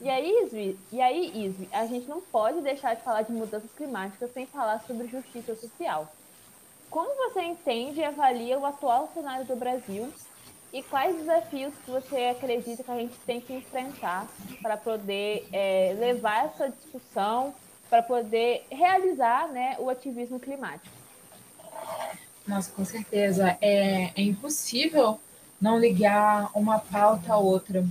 E 0.00 0.08
aí, 0.08 0.44
Isvi, 0.44 0.78
e 0.90 0.98
aí, 0.98 1.44
Isvi, 1.44 1.68
a 1.70 1.84
gente 1.84 2.08
não 2.08 2.22
pode 2.22 2.62
deixar 2.62 2.94
de 2.94 3.02
falar 3.02 3.20
de 3.20 3.32
mudanças 3.32 3.70
climáticas 3.76 4.32
sem 4.32 4.46
falar 4.46 4.82
sobre 4.86 5.08
justiça 5.08 5.54
social. 5.54 6.10
Como 6.88 7.14
você 7.16 7.42
entende 7.42 8.00
e 8.00 8.04
avalia 8.04 8.58
o 8.58 8.64
atual 8.64 9.10
cenário 9.12 9.44
do 9.44 9.56
Brasil 9.56 10.10
e 10.72 10.82
quais 10.84 11.16
desafios 11.16 11.74
que 11.84 11.90
você 11.90 12.34
acredita 12.34 12.82
que 12.82 12.90
a 12.90 12.96
gente 12.96 13.18
tem 13.26 13.42
que 13.42 13.52
enfrentar 13.52 14.26
para 14.62 14.78
poder 14.78 15.46
é, 15.52 15.94
levar 16.00 16.46
essa 16.46 16.70
discussão, 16.70 17.54
para 17.90 18.02
poder 18.02 18.64
realizar 18.70 19.48
né, 19.48 19.76
o 19.78 19.90
ativismo 19.90 20.40
climático? 20.40 20.99
Nossa, 22.50 22.72
com 22.72 22.84
certeza. 22.84 23.56
É, 23.60 24.10
é 24.16 24.22
impossível 24.22 25.20
não 25.60 25.78
ligar 25.78 26.50
uma 26.52 26.80
pauta 26.80 27.32
a 27.32 27.38
outra. 27.38 27.86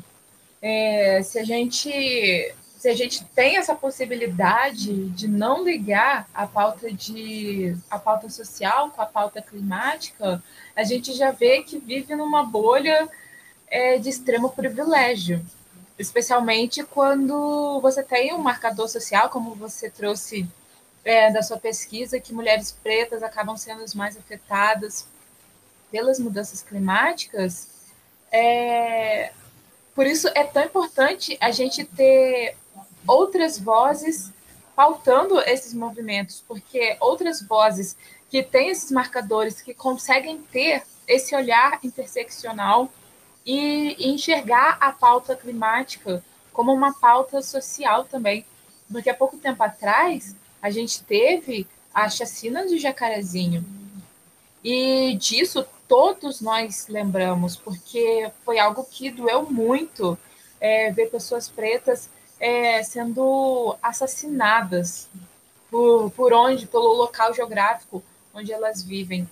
É, 0.62 1.22
se 1.24 1.40
a 1.40 1.46
gente 1.46 2.54
se 2.78 2.88
a 2.88 2.96
gente 2.96 3.26
tem 3.36 3.58
essa 3.58 3.76
possibilidade 3.76 5.10
de 5.10 5.28
não 5.28 5.64
ligar 5.66 6.30
a 6.34 6.48
pauta 6.48 6.92
de 6.92 7.76
a 7.90 8.00
pauta 8.00 8.30
social 8.30 8.90
com 8.92 9.02
a 9.02 9.06
pauta 9.06 9.42
climática, 9.42 10.44
a 10.76 10.84
gente 10.84 11.14
já 11.14 11.32
vê 11.32 11.62
que 11.64 11.78
vive 11.78 12.16
numa 12.16 12.44
bolha 12.44 13.08
é, 13.68 13.98
de 13.98 14.10
extremo 14.10 14.50
privilégio, 14.50 15.46
especialmente 15.98 16.84
quando 16.84 17.80
você 17.82 18.04
tem 18.04 18.34
um 18.34 18.40
marcador 18.40 18.88
social, 18.90 19.30
como 19.30 19.56
você 19.56 19.90
trouxe 19.90 20.48
é, 21.04 21.32
da 21.32 21.42
sua 21.42 21.58
pesquisa, 21.58 22.20
que 22.20 22.34
mulheres 22.34 22.72
pretas 22.72 23.24
acabam 23.24 23.58
sendo 23.58 23.84
as 23.84 23.94
mais 23.94 24.18
afetadas 24.18 25.08
pelas 25.92 26.20
mudanças 26.20 26.62
climáticas. 26.62 27.70
É, 28.32 29.32
por 29.96 30.06
isso 30.06 30.28
é 30.36 30.44
tão 30.44 30.64
importante 30.64 31.38
a 31.42 31.52
gente 31.52 31.84
ter 31.84 32.56
outras 33.08 33.58
vozes 33.60 34.32
pautando 34.76 35.40
esses 35.42 35.74
movimentos, 35.74 36.44
porque 36.48 36.96
outras 37.00 37.42
vozes 37.42 37.98
que 38.30 38.44
têm 38.44 38.70
esses 38.70 38.92
marcadores, 38.92 39.62
que 39.62 39.74
conseguem 39.74 40.42
ter 40.44 40.84
esse 41.08 41.36
olhar 41.36 41.80
interseccional 41.84 42.90
e, 43.46 44.12
enxergar 44.12 44.78
a 44.80 44.92
pauta 44.92 45.36
climática 45.36 46.24
como 46.54 46.72
uma 46.72 46.94
pauta 46.94 47.42
social 47.42 48.06
também. 48.06 48.46
Porque 48.92 49.10
há 49.10 49.14
pouco 49.14 49.38
tempo 49.38 49.62
atrás, 49.64 50.36
a 50.62 50.70
gente 50.70 51.04
teve 51.04 51.68
a 51.94 52.10
chacina 52.10 52.66
do 52.66 52.78
Jacarezinho. 52.78 53.66
E 54.64 55.16
disso 55.16 55.66
todos 55.88 56.42
nós 56.42 56.88
lembramos, 56.88 57.56
porque 57.56 58.30
foi 58.46 58.60
algo 58.60 58.84
que 58.84 59.10
doeu 59.10 59.50
muito 59.50 60.18
é, 60.60 60.92
ver 60.92 61.10
pessoas 61.10 61.50
pretas 61.50 62.10
é, 62.40 62.84
sendo 62.84 63.76
assassinadas 63.82 65.10
por, 65.70 66.12
por 66.12 66.34
onde, 66.34 66.68
pelo 66.68 66.94
local 66.94 67.34
geográfico 67.34 68.04
onde 68.34 68.54
elas 68.54 68.84
vivem. 68.84 69.28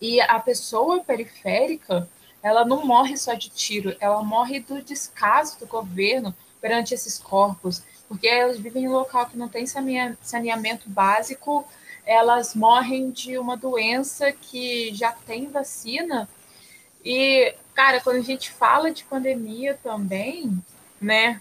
E 0.00 0.20
a 0.20 0.40
pessoa 0.40 1.04
periférica, 1.04 2.08
ela 2.42 2.64
não 2.64 2.84
morre 2.84 3.16
só 3.16 3.34
de 3.34 3.48
tiro, 3.48 3.96
ela 4.00 4.22
morre 4.22 4.60
do 4.60 4.82
descaso 4.82 5.60
do 5.60 5.66
governo 5.66 6.34
perante 6.60 6.92
esses 6.92 7.18
corpos, 7.18 7.82
porque 8.12 8.28
elas 8.28 8.58
vivem 8.58 8.84
em 8.84 8.88
um 8.88 8.92
local 8.92 9.24
que 9.24 9.38
não 9.38 9.48
tem 9.48 9.64
saneamento 9.66 10.86
básico, 10.86 11.66
elas 12.04 12.54
morrem 12.54 13.10
de 13.10 13.38
uma 13.38 13.56
doença 13.56 14.30
que 14.30 14.94
já 14.94 15.12
tem 15.12 15.46
vacina. 15.46 16.28
E, 17.02 17.54
cara, 17.72 18.02
quando 18.02 18.16
a 18.16 18.22
gente 18.22 18.50
fala 18.50 18.92
de 18.92 19.02
pandemia 19.04 19.80
também, 19.82 20.62
né? 21.00 21.40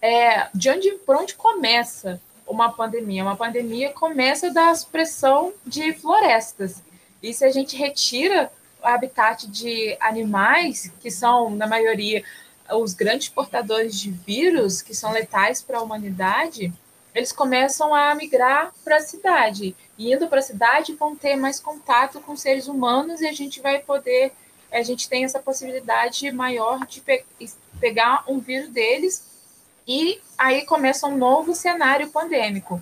É, 0.00 0.48
de 0.54 0.70
onde, 0.70 0.92
por 0.98 1.16
onde 1.16 1.34
começa 1.34 2.20
uma 2.46 2.70
pandemia? 2.70 3.24
Uma 3.24 3.36
pandemia 3.36 3.92
começa 3.92 4.48
da 4.52 4.72
supressão 4.76 5.52
de 5.66 5.92
florestas. 5.92 6.84
E 7.20 7.34
se 7.34 7.44
a 7.44 7.50
gente 7.50 7.76
retira 7.76 8.48
o 8.80 8.86
habitat 8.86 9.48
de 9.48 9.96
animais, 9.98 10.92
que 11.00 11.10
são, 11.10 11.50
na 11.50 11.66
maioria, 11.66 12.22
os 12.72 12.94
grandes 12.94 13.28
portadores 13.28 13.98
de 13.98 14.10
vírus, 14.10 14.82
que 14.82 14.94
são 14.94 15.12
letais 15.12 15.62
para 15.62 15.78
a 15.78 15.82
humanidade, 15.82 16.72
eles 17.14 17.32
começam 17.32 17.94
a 17.94 18.14
migrar 18.14 18.72
para 18.84 18.96
a 18.96 19.00
cidade. 19.00 19.76
E 19.98 20.12
indo 20.12 20.28
para 20.28 20.38
a 20.38 20.42
cidade, 20.42 20.94
vão 20.94 21.16
ter 21.16 21.36
mais 21.36 21.58
contato 21.58 22.20
com 22.20 22.36
seres 22.36 22.68
humanos 22.68 23.20
e 23.20 23.26
a 23.26 23.32
gente 23.32 23.60
vai 23.60 23.80
poder, 23.80 24.32
a 24.70 24.82
gente 24.82 25.08
tem 25.08 25.24
essa 25.24 25.40
possibilidade 25.40 26.30
maior 26.30 26.86
de 26.86 27.00
pe 27.00 27.24
pegar 27.80 28.24
um 28.28 28.38
vírus 28.38 28.68
deles 28.68 29.24
e 29.88 30.20
aí 30.36 30.66
começa 30.66 31.06
um 31.06 31.16
novo 31.16 31.54
cenário 31.54 32.10
pandêmico. 32.10 32.80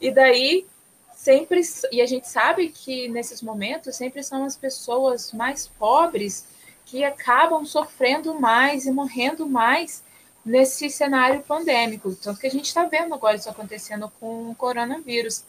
E 0.00 0.10
daí 0.10 0.66
sempre 1.14 1.62
e 1.90 2.02
a 2.02 2.06
gente 2.06 2.28
sabe 2.28 2.68
que 2.68 3.08
nesses 3.08 3.40
momentos 3.40 3.96
sempre 3.96 4.22
são 4.22 4.44
as 4.44 4.56
pessoas 4.56 5.32
mais 5.32 5.68
pobres 5.68 6.44
que 6.86 7.04
acabam 7.04 7.64
sofrendo 7.64 8.38
mais 8.38 8.86
e 8.86 8.90
morrendo 8.90 9.48
mais 9.48 10.02
nesse 10.44 10.90
cenário 10.90 11.42
pandêmico. 11.42 12.14
Tanto 12.14 12.38
que 12.38 12.46
a 12.46 12.50
gente 12.50 12.66
está 12.66 12.84
vendo 12.84 13.14
agora 13.14 13.36
isso 13.36 13.48
acontecendo 13.48 14.12
com 14.20 14.50
o 14.50 14.54
coronavírus. 14.54 15.44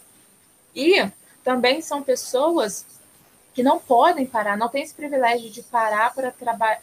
E 0.73 1.09
também 1.43 1.81
são 1.81 2.01
pessoas 2.01 2.85
que 3.53 3.63
não 3.63 3.79
podem 3.79 4.25
parar, 4.25 4.57
não 4.57 4.67
têm 4.67 4.83
esse 4.83 4.93
privilégio 4.93 5.49
de 5.49 5.63
parar 5.63 6.13
para 6.13 6.33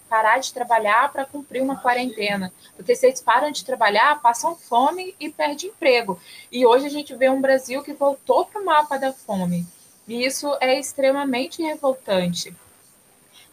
parar 0.09 0.39
de 0.39 0.55
trabalhar 0.55 1.13
para 1.13 1.27
cumprir 1.27 1.63
uma 1.63 1.77
quarentena. 1.77 2.51
Porque 2.75 2.95
se 2.95 3.07
eles 3.07 3.21
param 3.21 3.51
de 3.51 3.63
trabalhar, 3.63 4.23
passam 4.23 4.57
fome 4.57 5.15
e 5.21 5.29
perdem 5.29 5.69
emprego. 5.69 6.19
E 6.51 6.65
hoje 6.65 6.87
a 6.87 6.91
gente 6.91 7.15
vê 7.15 7.29
um 7.29 7.43
Brasil 7.43 7.83
que 7.83 7.93
voltou 7.93 8.47
para 8.47 8.63
o 8.63 8.65
mapa 8.65 8.99
da 8.99 9.13
fome. 9.13 9.67
E 10.09 10.25
isso 10.25 10.57
é 10.63 10.79
extremamente 10.79 11.63
revoltante. 11.63 12.57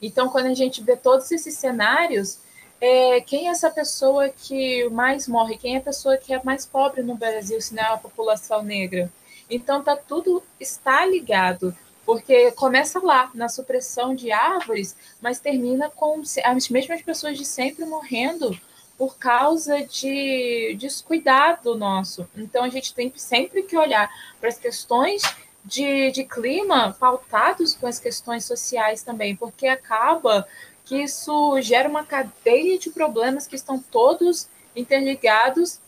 Então, 0.02 0.30
quando 0.30 0.48
a 0.48 0.54
gente 0.54 0.82
vê 0.82 0.96
todos 0.96 1.32
esses 1.32 1.56
cenários, 1.56 2.40
é, 2.82 3.20
quem 3.22 3.48
é 3.48 3.52
essa 3.52 3.70
pessoa 3.70 4.30
que 4.30 4.88
mais 4.90 5.28
morre? 5.28 5.58
Quem 5.58 5.76
é 5.76 5.80
a 5.80 5.82
pessoa 5.82 6.18
que 6.18 6.34
é 6.34 6.42
mais 6.44 6.66
pobre 6.66 7.02
no 7.02 7.16
Brasil, 7.16 7.62
se 7.62 7.76
não 7.76 7.84
é 7.84 7.88
a 7.88 7.98
população 7.98 8.64
negra? 8.64 9.12
Então, 9.50 9.84
tá 9.84 9.96
tudo 9.96 10.44
está 10.60 11.06
ligado, 11.06 11.76
porque 12.06 12.52
começa 12.52 13.00
lá, 13.00 13.30
na 13.34 13.50
supressão 13.50 14.16
de 14.16 14.32
árvores, 14.32 14.96
mas 15.22 15.40
termina 15.40 15.90
com 15.90 16.22
as 16.46 16.70
mesmas 16.70 17.02
pessoas 17.02 17.38
de 17.38 17.46
sempre 17.46 17.86
morrendo 17.86 18.58
por 18.98 19.18
causa 19.18 19.82
de 19.86 20.76
descuidado 20.78 21.76
nosso. 21.76 22.28
Então, 22.36 22.64
a 22.64 22.70
gente 22.70 22.94
tem 22.94 23.12
sempre 23.16 23.64
que 23.64 23.78
olhar 23.78 24.10
para 24.40 24.50
as 24.50 24.58
questões 24.58 25.22
de, 25.64 26.12
de 26.12 26.24
clima 26.24 26.96
pautados 27.00 27.74
com 27.76 27.88
as 27.88 28.00
questões 28.00 28.46
sociais 28.46 29.04
também, 29.04 29.36
porque 29.36 29.68
acaba 29.68 30.48
que 30.86 31.04
isso 31.04 31.60
gera 31.62 31.88
uma 31.88 32.04
cadeia 32.04 32.80
de 32.80 32.90
problemas 32.90 33.46
que 33.46 33.56
estão 33.56 33.80
todos 33.80 34.48
interligados 34.76 35.80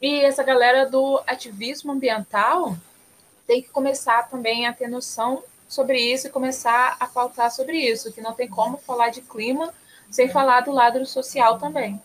e 0.00 0.20
essa 0.20 0.42
galera 0.42 0.88
do 0.88 1.20
ativismo 1.26 1.92
ambiental 1.92 2.76
tem 3.46 3.62
que 3.62 3.68
começar 3.68 4.28
também 4.28 4.66
a 4.66 4.72
ter 4.72 4.88
noção 4.88 5.42
sobre 5.68 6.00
isso 6.00 6.26
e 6.26 6.30
começar 6.30 6.96
a 6.98 7.06
pautar 7.06 7.50
sobre 7.50 7.76
isso, 7.78 8.12
que 8.12 8.20
não 8.20 8.32
tem 8.32 8.48
como 8.48 8.78
falar 8.78 9.10
de 9.10 9.20
clima 9.20 9.72
sem 10.10 10.28
falar 10.28 10.62
do 10.62 10.72
lado 10.72 11.04
social 11.04 11.58
também. 11.58 12.00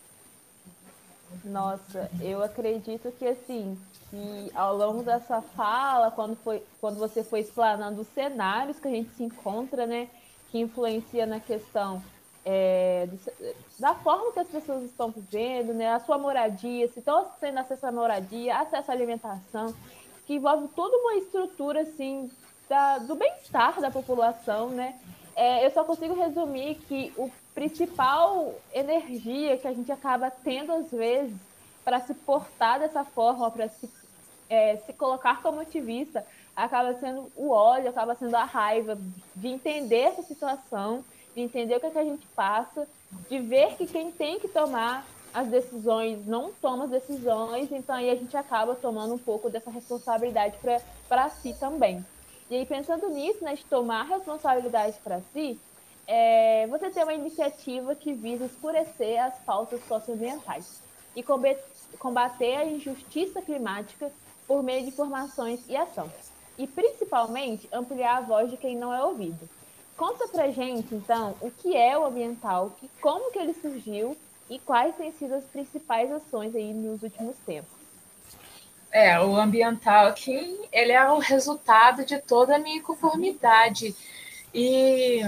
Nossa, 1.43 2.09
eu 2.21 2.43
acredito 2.43 3.11
que 3.17 3.27
assim, 3.27 3.77
que 4.13 4.51
ao 4.53 4.77
longo 4.77 5.01
dessa 5.01 5.41
fala, 5.41 6.11
quando, 6.11 6.35
foi, 6.35 6.61
quando 6.79 6.99
você 6.99 7.23
foi 7.23 7.39
explanando 7.39 8.01
os 8.01 8.07
cenários 8.09 8.77
que 8.77 8.87
a 8.87 8.91
gente 8.91 9.09
se 9.15 9.23
encontra, 9.23 9.87
né, 9.87 10.07
que 10.51 10.59
influencia 10.59 11.25
na 11.25 11.39
questão 11.39 11.99
é, 12.45 13.09
da 13.79 13.95
forma 13.95 14.31
que 14.31 14.39
as 14.39 14.47
pessoas 14.47 14.83
estão 14.83 15.09
vivendo, 15.09 15.73
né? 15.73 15.93
A 15.93 15.99
sua 15.99 16.17
moradia, 16.17 16.87
se 16.89 16.99
estão 16.99 17.25
tendo 17.39 17.57
acesso 17.57 17.87
à 17.87 17.91
moradia, 17.91 18.57
acesso 18.59 18.91
à 18.91 18.93
alimentação, 18.93 19.73
que 20.27 20.35
envolve 20.35 20.67
toda 20.75 20.95
uma 20.97 21.15
estrutura 21.15 21.81
assim 21.81 22.29
da, 22.69 22.99
do 22.99 23.15
bem-estar 23.15 23.79
da 23.79 23.89
população, 23.89 24.69
né? 24.69 24.93
É, 25.35 25.65
eu 25.65 25.71
só 25.71 25.83
consigo 25.83 26.13
resumir 26.13 26.75
que 26.87 27.11
o 27.17 27.31
principal 27.55 28.53
energia 28.73 29.57
que 29.57 29.67
a 29.67 29.73
gente 29.73 29.91
acaba 29.91 30.29
tendo 30.29 30.71
às 30.73 30.91
vezes 30.91 31.33
para 31.83 31.99
se 32.01 32.13
portar 32.13 32.79
dessa 32.79 33.03
forma, 33.03 33.49
para 33.49 33.69
se, 33.69 33.89
é, 34.53 34.77
se 34.85 34.93
colocar 34.93 35.41
como 35.41 35.59
ativista, 35.59 36.25
acaba 36.55 36.93
sendo 36.99 37.31
o 37.35 37.49
ódio, 37.49 37.89
acaba 37.89 38.15
sendo 38.15 38.35
a 38.35 38.43
raiva 38.43 38.97
de 39.35 39.47
entender 39.47 40.01
essa 40.01 40.21
situação 40.21 41.03
de 41.33 41.41
entender 41.41 41.75
o 41.75 41.79
que, 41.79 41.87
é 41.87 41.91
que 41.91 41.97
a 41.97 42.03
gente 42.03 42.25
passa, 42.35 42.87
de 43.29 43.39
ver 43.39 43.75
que 43.75 43.87
quem 43.87 44.11
tem 44.11 44.39
que 44.39 44.47
tomar 44.47 45.05
as 45.33 45.47
decisões 45.47 46.25
não 46.27 46.51
toma 46.61 46.85
as 46.85 46.91
decisões, 46.91 47.71
então 47.71 47.95
aí 47.95 48.09
a 48.09 48.15
gente 48.15 48.37
acaba 48.37 48.75
tomando 48.75 49.15
um 49.15 49.17
pouco 49.17 49.49
dessa 49.49 49.71
responsabilidade 49.71 50.55
para 51.09 51.29
si 51.29 51.53
também. 51.59 52.05
E 52.49 52.55
aí, 52.55 52.65
pensando 52.65 53.09
nisso, 53.09 53.43
né, 53.43 53.55
de 53.55 53.65
tomar 53.65 54.03
responsabilidade 54.03 54.97
para 55.03 55.21
si, 55.33 55.59
é, 56.05 56.67
você 56.67 56.89
tem 56.91 57.01
uma 57.01 57.13
iniciativa 57.13 57.95
que 57.95 58.13
visa 58.13 58.45
escurecer 58.45 59.23
as 59.23 59.33
pautas 59.39 59.81
socioambientais 59.87 60.81
e 61.15 61.23
combater 61.23 61.63
a 62.57 62.65
injustiça 62.65 63.41
climática 63.41 64.11
por 64.47 64.63
meio 64.63 64.83
de 64.83 64.89
informações 64.89 65.61
e 65.67 65.75
ação. 65.75 66.11
E, 66.57 66.67
principalmente, 66.67 67.67
ampliar 67.71 68.17
a 68.17 68.21
voz 68.21 68.49
de 68.49 68.57
quem 68.57 68.75
não 68.75 68.93
é 68.93 69.03
ouvido. 69.03 69.49
Conta 69.97 70.27
pra 70.27 70.51
gente, 70.51 70.93
então, 70.93 71.35
o 71.41 71.49
que 71.49 71.75
é 71.75 71.97
o 71.97 72.05
ambiental, 72.05 72.75
como 73.01 73.31
que 73.31 73.39
ele 73.39 73.53
surgiu 73.53 74.17
e 74.49 74.59
quais 74.59 74.95
têm 74.95 75.11
sido 75.13 75.35
as 75.35 75.43
principais 75.45 76.11
ações 76.11 76.55
aí 76.55 76.73
nos 76.73 77.01
últimos 77.01 77.35
tempos. 77.45 77.71
É, 78.91 79.19
o 79.19 79.35
ambiental 79.35 80.07
aqui, 80.07 80.59
ele 80.71 80.91
é 80.91 81.11
o 81.11 81.17
resultado 81.17 82.05
de 82.05 82.19
toda 82.19 82.55
a 82.55 82.59
minha 82.59 82.81
conformidade. 82.81 83.95
E 84.53 85.21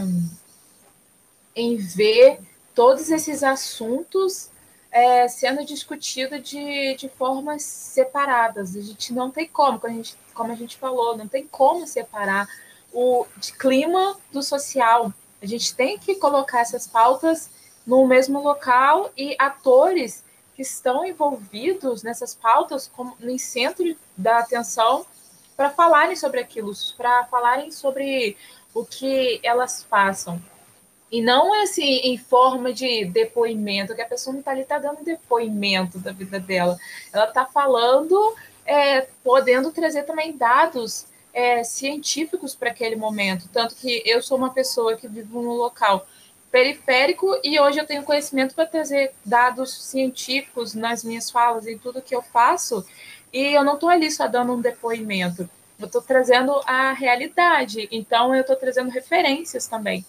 em 1.56 1.78
ver 1.78 2.40
todos 2.76 3.10
esses 3.10 3.42
assuntos 3.42 4.52
é, 4.96 5.28
sendo 5.28 5.66
discutidos 5.66 6.42
de, 6.50 6.96
de 6.96 7.10
formas 7.10 7.64
separadas. 7.64 8.78
A 8.78 8.82
gente 8.82 9.12
não 9.12 9.30
tem 9.30 9.46
como, 9.46 9.78
como 9.78 9.92
a 9.92 9.96
gente, 9.98 10.18
como 10.34 10.52
a 10.54 10.56
gente 10.56 10.78
falou, 10.78 11.18
não 11.18 11.28
tem 11.28 11.46
como 11.46 11.86
separar 11.86 12.48
o 12.94 13.26
clima 13.60 14.18
do 14.32 14.42
social. 14.42 15.14
A 15.42 15.46
gente 15.46 15.76
tem 15.76 16.00
que 16.00 16.16
colocar 16.16 16.62
essas 16.62 16.88
pautas 16.88 17.50
no 17.86 18.08
mesmo 18.08 18.42
local 18.42 19.12
e 19.18 19.36
atores 19.38 20.24
que 20.56 20.62
estão 20.62 21.04
envolvidos 21.04 22.02
nessas 22.02 22.34
pautas 22.34 22.88
como 22.88 23.18
no 23.20 23.38
centro 23.38 23.84
da 24.16 24.40
atenção 24.40 25.06
para 25.58 25.72
falarem 25.72 26.16
sobre 26.16 26.40
aquilo, 26.40 26.72
para 26.96 27.26
falarem 27.26 27.70
sobre 27.70 28.38
o 28.74 28.86
que 28.86 29.42
elas 29.44 29.86
passam. 29.90 30.42
E 31.12 31.22
não 31.22 31.54
assim 31.62 32.00
em 32.04 32.18
forma 32.18 32.74
de 32.74 33.06
depoimento, 33.06 33.96
que 33.96 34.02
a 34.02 34.08
pessoa 34.08 34.34
não 34.34 34.40
está 34.40 34.52
ali, 34.52 34.62
está 34.62 34.80
dando 34.80 35.04
depoimento 35.04 36.00
da 36.00 36.12
vida 36.12 36.40
dela. 36.40 36.78
Ela 37.14 37.26
está 37.26 37.46
falando, 37.46 38.36
é, 38.66 39.02
podendo 39.24 39.72
trazer 39.72 40.04
também 40.04 40.36
dados 40.36 41.06
é, 41.34 41.64
científicos 41.64 42.56
para 42.56 42.72
aquele 42.72 42.96
momento. 42.96 43.48
Tanto 43.52 43.76
que 43.76 44.02
eu 44.06 44.22
sou 44.22 44.38
uma 44.38 44.54
pessoa 44.54 44.96
que 44.96 45.08
vivo 45.08 45.42
num 45.42 45.54
local 45.54 46.08
periférico 46.56 47.38
e 47.44 47.60
hoje 47.60 47.80
eu 47.80 47.86
tenho 47.86 48.04
conhecimento 48.04 48.56
para 48.56 48.66
trazer 48.66 49.12
dados 49.26 49.88
científicos 49.88 50.74
nas 50.74 51.04
minhas 51.04 51.30
falas, 51.30 51.68
em 51.68 51.78
tudo 51.78 52.02
que 52.02 52.16
eu 52.16 52.22
faço, 52.22 52.86
e 53.34 53.54
eu 53.54 53.62
não 53.62 53.74
estou 53.74 53.90
ali 53.90 54.10
só 54.10 54.26
dando 54.26 54.54
um 54.54 54.62
depoimento. 54.62 55.50
Eu 55.78 55.88
estou 55.88 56.02
trazendo 56.02 56.54
a 56.66 56.94
realidade, 56.94 57.90
então 57.92 58.34
eu 58.34 58.40
estou 58.40 58.56
trazendo 58.56 58.90
referências 58.90 59.68
também. 59.68 60.06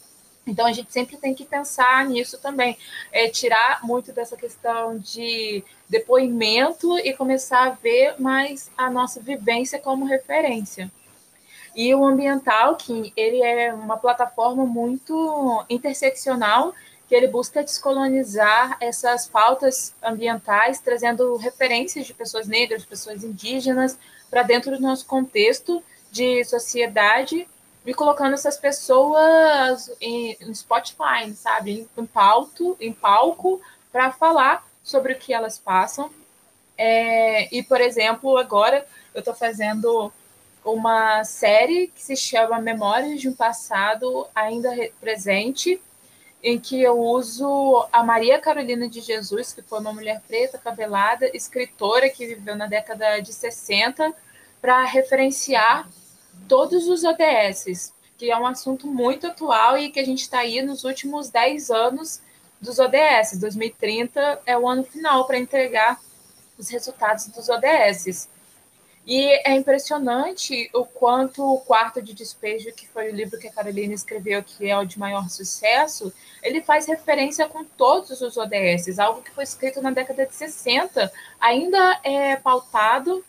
Então 0.46 0.64
a 0.64 0.72
gente 0.72 0.92
sempre 0.92 1.16
tem 1.16 1.34
que 1.34 1.44
pensar 1.44 2.06
nisso 2.06 2.38
também, 2.38 2.78
é, 3.10 3.28
tirar 3.28 3.80
muito 3.82 4.12
dessa 4.12 4.36
questão 4.36 4.96
de 4.96 5.64
depoimento 5.88 6.98
e 7.00 7.12
começar 7.12 7.66
a 7.66 7.70
ver 7.70 8.14
mais 8.20 8.70
a 8.76 8.88
nossa 8.88 9.20
vivência 9.20 9.78
como 9.80 10.04
referência. 10.04 10.90
E 11.74 11.94
o 11.94 12.04
ambiental, 12.04 12.76
que 12.76 13.12
ele 13.16 13.42
é 13.42 13.74
uma 13.74 13.98
plataforma 13.98 14.64
muito 14.64 15.64
interseccional, 15.68 16.72
que 17.08 17.14
ele 17.14 17.28
busca 17.28 17.62
descolonizar 17.62 18.78
essas 18.80 19.28
pautas 19.28 19.94
ambientais, 20.02 20.80
trazendo 20.80 21.36
referências 21.36 22.06
de 22.06 22.14
pessoas 22.14 22.46
negras, 22.46 22.82
de 22.82 22.88
pessoas 22.88 23.22
indígenas, 23.22 23.98
para 24.30 24.42
dentro 24.42 24.72
do 24.72 24.80
nosso 24.80 25.06
contexto 25.06 25.82
de 26.10 26.44
sociedade 26.44 27.46
e 27.86 27.94
colocando 27.94 28.34
essas 28.34 28.58
pessoas 28.58 29.90
em, 30.00 30.36
em 30.40 30.52
Spotify, 30.52 31.32
sabe, 31.34 31.88
em 31.96 32.06
palco, 32.06 32.76
em 32.80 32.92
palco, 32.92 33.62
para 33.92 34.10
falar 34.10 34.66
sobre 34.82 35.12
o 35.12 35.18
que 35.18 35.32
elas 35.32 35.56
passam. 35.56 36.10
É, 36.76 37.54
e, 37.54 37.62
por 37.62 37.80
exemplo, 37.80 38.36
agora 38.36 38.84
eu 39.14 39.20
estou 39.20 39.34
fazendo 39.34 40.12
uma 40.64 41.22
série 41.24 41.86
que 41.86 42.02
se 42.02 42.16
chama 42.16 42.60
Memórias 42.60 43.20
de 43.20 43.28
um 43.28 43.32
Passado 43.32 44.26
Ainda 44.34 44.74
Presente, 45.00 45.80
em 46.42 46.58
que 46.58 46.82
eu 46.82 46.98
uso 46.98 47.86
a 47.92 48.02
Maria 48.02 48.40
Carolina 48.40 48.88
de 48.88 49.00
Jesus, 49.00 49.52
que 49.52 49.62
foi 49.62 49.78
uma 49.78 49.92
mulher 49.92 50.20
preta, 50.26 50.58
cabelada, 50.58 51.30
escritora 51.32 52.10
que 52.10 52.26
viveu 52.26 52.56
na 52.56 52.66
década 52.66 53.20
de 53.20 53.32
60, 53.32 54.12
para 54.60 54.84
referenciar 54.84 55.88
todos 56.48 56.88
os 56.88 57.04
ODSs, 57.04 57.92
que 58.16 58.30
é 58.30 58.38
um 58.38 58.46
assunto 58.46 58.86
muito 58.86 59.26
atual 59.26 59.76
e 59.76 59.90
que 59.90 60.00
a 60.00 60.04
gente 60.04 60.22
está 60.22 60.40
aí 60.40 60.62
nos 60.62 60.84
últimos 60.84 61.28
10 61.30 61.70
anos 61.70 62.20
dos 62.60 62.78
ODS. 62.78 63.38
2030 63.38 64.42
é 64.46 64.56
o 64.56 64.68
ano 64.68 64.84
final 64.84 65.26
para 65.26 65.38
entregar 65.38 66.00
os 66.58 66.68
resultados 66.68 67.26
dos 67.26 67.48
ODS. 67.48 68.28
E 69.06 69.40
é 69.48 69.54
impressionante 69.54 70.68
o 70.74 70.84
quanto 70.84 71.40
o 71.40 71.60
Quarto 71.60 72.02
de 72.02 72.12
Despejo, 72.12 72.72
que 72.74 72.88
foi 72.88 73.12
o 73.12 73.14
livro 73.14 73.38
que 73.38 73.46
a 73.46 73.52
Carolina 73.52 73.94
escreveu, 73.94 74.42
que 74.42 74.68
é 74.68 74.76
o 74.76 74.84
de 74.84 74.98
maior 74.98 75.28
sucesso, 75.30 76.12
ele 76.42 76.60
faz 76.60 76.86
referência 76.86 77.46
com 77.46 77.62
todos 77.62 78.20
os 78.20 78.36
ODS, 78.36 78.98
algo 78.98 79.22
que 79.22 79.30
foi 79.30 79.44
escrito 79.44 79.80
na 79.80 79.92
década 79.92 80.26
de 80.26 80.34
60, 80.34 81.12
ainda 81.38 82.00
é 82.02 82.34
pautado 82.34 83.24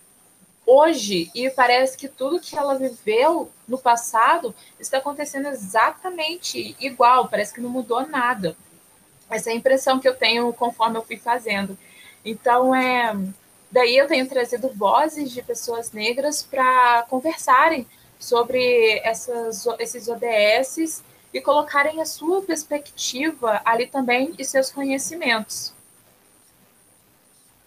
hoje 0.67 1.31
e 1.33 1.49
parece 1.49 1.97
que 1.97 2.09
tudo 2.09 2.41
que 2.41 2.57
ela 2.57 2.75
viveu 2.75 3.49
no 3.65 3.77
passado 3.77 4.53
está 4.77 4.97
acontecendo 4.97 5.47
exatamente 5.47 6.75
igual, 6.79 7.29
parece 7.29 7.53
que 7.53 7.61
não 7.61 7.69
mudou 7.69 8.05
nada. 8.05 8.55
Essa 9.29 9.49
é 9.49 9.53
a 9.53 9.55
impressão 9.55 9.97
que 9.99 10.07
eu 10.07 10.15
tenho 10.15 10.51
conforme 10.51 10.97
eu 10.97 11.03
fui 11.03 11.17
fazendo. 11.17 11.77
Então, 12.23 12.75
é, 12.75 13.17
daí 13.71 13.95
eu 13.95 14.07
tenho 14.07 14.27
trazido 14.27 14.69
vozes 14.69 15.31
de 15.31 15.41
pessoas 15.41 15.93
negras 15.93 16.43
para 16.43 17.03
conversarem 17.09 17.87
sobre 18.19 18.99
essas, 19.03 19.65
esses 19.79 20.07
ODSs 20.07 21.01
e 21.33 21.39
colocarem 21.39 22.01
a 22.01 22.05
sua 22.05 22.41
perspectiva 22.41 23.61
ali 23.63 23.87
também 23.87 24.33
e 24.37 24.43
seus 24.43 24.69
conhecimentos. 24.69 25.73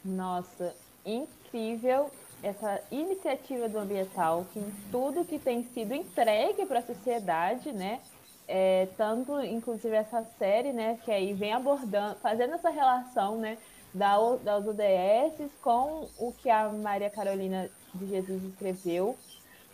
Nossa, 0.04 0.74
incrível 1.04 2.10
essa 2.42 2.81
iniciativa 2.90 3.68
do 3.68 3.79
ambiental, 3.79 4.46
que 4.53 4.59
em 4.59 4.72
tudo 4.90 5.24
que 5.24 5.38
tem 5.38 5.62
sido 5.74 5.94
entregue 5.94 6.64
para 6.66 6.79
a 6.79 6.83
sociedade, 6.83 7.72
né? 7.72 8.00
É, 8.48 8.88
tanto, 8.96 9.40
inclusive, 9.42 9.94
essa 9.94 10.24
série, 10.37 10.72
né, 10.72 10.98
que 11.05 11.12
aí 11.12 11.33
vem 11.33 11.53
abordando, 11.53 12.16
fazendo 12.16 12.55
essa 12.55 12.68
relação, 12.68 13.37
né, 13.37 13.57
da, 13.94 14.16
das 14.42 14.64
UDS 14.66 15.50
com 15.62 16.09
o 16.18 16.33
que 16.33 16.50
a 16.50 16.68
Maria 16.68 17.09
Carolina 17.11 17.70
de 17.94 18.07
Jesus 18.09 18.42
escreveu. 18.42 19.16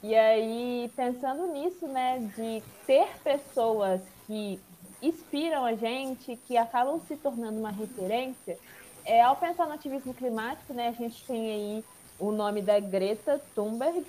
E 0.02 0.14
aí, 0.14 0.92
pensando 0.94 1.46
nisso, 1.46 1.88
né, 1.88 2.18
de 2.36 2.62
ter 2.86 3.08
pessoas 3.24 4.02
que 4.26 4.60
inspiram 5.02 5.64
a 5.64 5.74
gente, 5.74 6.36
que 6.46 6.56
acabam 6.58 7.00
se 7.08 7.16
tornando 7.16 7.58
uma 7.58 7.70
referência, 7.70 8.58
é, 9.06 9.22
ao 9.22 9.36
pensar 9.36 9.66
no 9.66 9.72
ativismo 9.72 10.12
climático, 10.12 10.74
né, 10.74 10.88
a 10.88 10.92
gente 10.92 11.24
tem 11.24 11.50
aí 11.50 11.84
o 12.18 12.32
nome 12.32 12.62
da 12.62 12.78
Greta 12.80 13.40
Thunberg, 13.54 14.06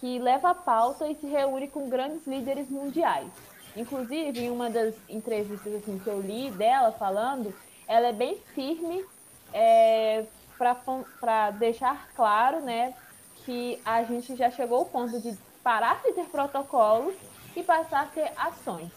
que 0.00 0.18
leva 0.18 0.50
a 0.50 0.54
pauta 0.54 1.08
e 1.08 1.14
se 1.16 1.26
reúne 1.26 1.68
com 1.68 1.88
grandes 1.88 2.26
líderes 2.26 2.68
mundiais. 2.68 3.28
Inclusive, 3.76 4.40
em 4.40 4.50
uma 4.50 4.70
das 4.70 4.94
entrevistas 5.08 5.74
assim, 5.74 5.98
que 5.98 6.06
eu 6.06 6.20
li 6.20 6.50
dela 6.50 6.92
falando, 6.92 7.54
ela 7.88 8.08
é 8.08 8.12
bem 8.12 8.38
firme 8.54 9.04
é, 9.52 10.24
para 11.20 11.50
deixar 11.52 12.08
claro 12.14 12.60
né, 12.60 12.94
que 13.44 13.80
a 13.84 14.02
gente 14.04 14.36
já 14.36 14.50
chegou 14.50 14.78
ao 14.78 14.84
ponto 14.84 15.20
de 15.20 15.36
parar 15.62 16.00
de 16.02 16.12
ter 16.12 16.26
protocolos 16.26 17.14
e 17.56 17.62
passar 17.62 18.02
a 18.02 18.06
ter 18.06 18.32
ações. 18.36 18.90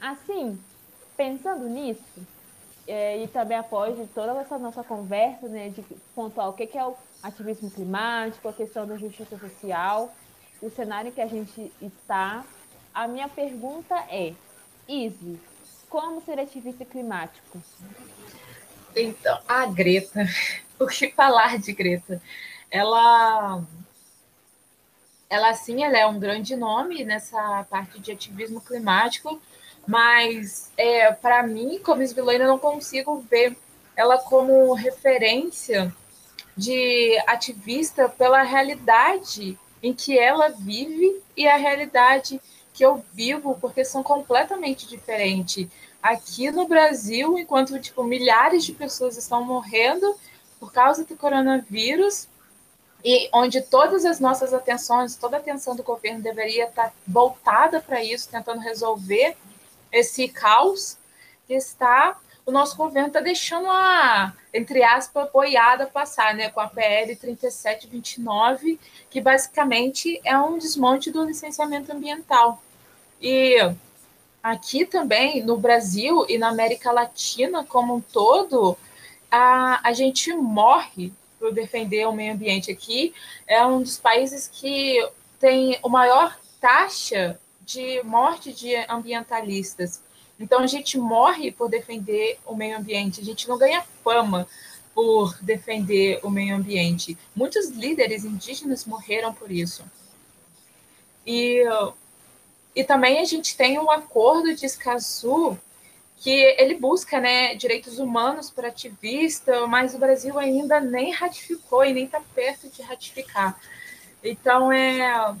Assim, 0.00 0.58
pensando 1.16 1.68
nisso, 1.68 2.26
e 2.92 3.28
também 3.28 3.56
após 3.56 3.96
toda 4.12 4.40
essa 4.40 4.58
nossa 4.58 4.82
conversa 4.82 5.48
né, 5.48 5.68
de 5.68 5.82
pontuar 6.14 6.48
o 6.48 6.52
que, 6.52 6.66
que 6.66 6.76
é 6.76 6.84
o 6.84 6.96
ativismo 7.22 7.70
climático, 7.70 8.48
a 8.48 8.52
questão 8.52 8.86
da 8.86 8.96
justiça 8.96 9.38
social, 9.38 10.12
o 10.60 10.68
cenário 10.70 11.12
que 11.12 11.20
a 11.20 11.26
gente 11.26 11.72
está. 11.80 12.44
A 12.92 13.06
minha 13.06 13.28
pergunta 13.28 13.94
é, 14.08 14.34
Izzy, 14.88 15.38
como 15.88 16.20
ser 16.22 16.40
ativista 16.40 16.84
climático? 16.84 17.62
Então, 18.96 19.38
a 19.46 19.66
Greta, 19.66 20.26
o 20.78 20.86
que 20.86 21.12
falar 21.12 21.58
de 21.58 21.72
Greta? 21.72 22.20
Ela, 22.68 23.62
ela 25.28 25.54
sim, 25.54 25.84
ela 25.84 25.96
é 25.96 26.06
um 26.06 26.18
grande 26.18 26.56
nome 26.56 27.04
nessa 27.04 27.64
parte 27.70 28.00
de 28.00 28.10
ativismo 28.10 28.60
climático, 28.60 29.40
mas 29.86 30.70
é, 30.76 31.12
para 31.12 31.42
mim, 31.42 31.80
como 31.82 32.02
esvilena, 32.02 32.44
eu 32.44 32.48
não 32.48 32.58
consigo 32.58 33.24
ver 33.30 33.56
ela 33.96 34.18
como 34.18 34.72
referência 34.74 35.94
de 36.56 37.18
ativista 37.26 38.08
pela 38.08 38.42
realidade 38.42 39.58
em 39.82 39.92
que 39.94 40.18
ela 40.18 40.48
vive 40.48 41.22
e 41.36 41.48
a 41.48 41.56
realidade 41.56 42.40
que 42.72 42.84
eu 42.84 43.04
vivo, 43.12 43.56
porque 43.60 43.84
são 43.84 44.02
completamente 44.02 44.86
diferentes. 44.86 45.66
Aqui 46.02 46.50
no 46.50 46.66
Brasil, 46.66 47.38
enquanto 47.38 47.78
tipo 47.78 48.02
milhares 48.02 48.64
de 48.64 48.72
pessoas 48.72 49.16
estão 49.16 49.44
morrendo 49.44 50.14
por 50.58 50.72
causa 50.72 51.04
do 51.04 51.16
coronavírus, 51.16 52.28
e 53.04 53.30
onde 53.32 53.62
todas 53.62 54.04
as 54.04 54.20
nossas 54.20 54.52
atenções, 54.52 55.16
toda 55.16 55.36
a 55.36 55.40
atenção 55.40 55.74
do 55.74 55.82
governo 55.82 56.20
deveria 56.22 56.66
estar 56.66 56.92
voltada 57.06 57.80
para 57.80 58.04
isso, 58.04 58.28
tentando 58.28 58.60
resolver 58.60 59.36
esse 59.92 60.28
caos 60.28 60.98
que 61.46 61.54
está 61.54 62.18
o 62.50 62.52
nosso 62.52 62.76
governo 62.76 63.08
está 63.08 63.20
deixando 63.20 63.68
a, 63.70 64.34
entre 64.52 64.82
aspas, 64.82 65.30
boiada 65.30 65.86
passar, 65.86 66.34
né, 66.34 66.50
com 66.50 66.60
a 66.60 66.66
PL 66.66 67.14
3729, 67.14 68.78
que 69.08 69.20
basicamente 69.20 70.20
é 70.24 70.36
um 70.36 70.58
desmonte 70.58 71.10
do 71.10 71.24
licenciamento 71.24 71.92
ambiental. 71.92 72.60
E 73.20 73.56
aqui 74.42 74.84
também, 74.84 75.44
no 75.44 75.56
Brasil 75.56 76.26
e 76.28 76.38
na 76.38 76.48
América 76.48 76.90
Latina 76.90 77.64
como 77.64 77.96
um 77.96 78.00
todo, 78.00 78.76
a, 79.30 79.88
a 79.88 79.92
gente 79.92 80.32
morre 80.32 81.12
por 81.38 81.52
defender 81.52 82.06
o 82.06 82.12
meio 82.12 82.32
ambiente 82.32 82.70
aqui. 82.70 83.14
É 83.46 83.64
um 83.64 83.80
dos 83.80 83.96
países 83.96 84.50
que 84.52 84.96
tem 85.38 85.78
a 85.82 85.88
maior 85.88 86.36
taxa 86.60 87.38
de 87.72 88.02
morte 88.02 88.52
de 88.52 88.74
ambientalistas. 88.88 90.02
Então 90.38 90.60
a 90.60 90.66
gente 90.66 90.98
morre 90.98 91.52
por 91.52 91.68
defender 91.68 92.38
o 92.44 92.54
meio 92.54 92.76
ambiente, 92.76 93.20
a 93.20 93.24
gente 93.24 93.48
não 93.48 93.58
ganha 93.58 93.82
fama 94.02 94.46
por 94.94 95.36
defender 95.40 96.18
o 96.22 96.30
meio 96.30 96.56
ambiente. 96.56 97.16
Muitos 97.34 97.68
líderes 97.68 98.24
indígenas 98.24 98.84
morreram 98.84 99.32
por 99.32 99.50
isso. 99.50 99.84
E, 101.26 101.62
e 102.74 102.82
também 102.82 103.20
a 103.20 103.24
gente 103.24 103.56
tem 103.56 103.78
um 103.78 103.90
acordo 103.90 104.54
de 104.54 104.66
Escazú 104.66 105.56
que 106.16 106.30
ele 106.58 106.74
busca 106.74 107.18
né, 107.18 107.54
direitos 107.54 107.98
humanos 107.98 108.50
para 108.50 108.68
ativista, 108.68 109.66
mas 109.66 109.94
o 109.94 109.98
Brasil 109.98 110.38
ainda 110.38 110.78
nem 110.80 111.12
ratificou 111.12 111.84
e 111.84 111.94
nem 111.94 112.04
está 112.04 112.20
perto 112.34 112.68
de 112.68 112.82
ratificar. 112.82 113.58
Então, 114.22 114.70
é, 114.70 115.34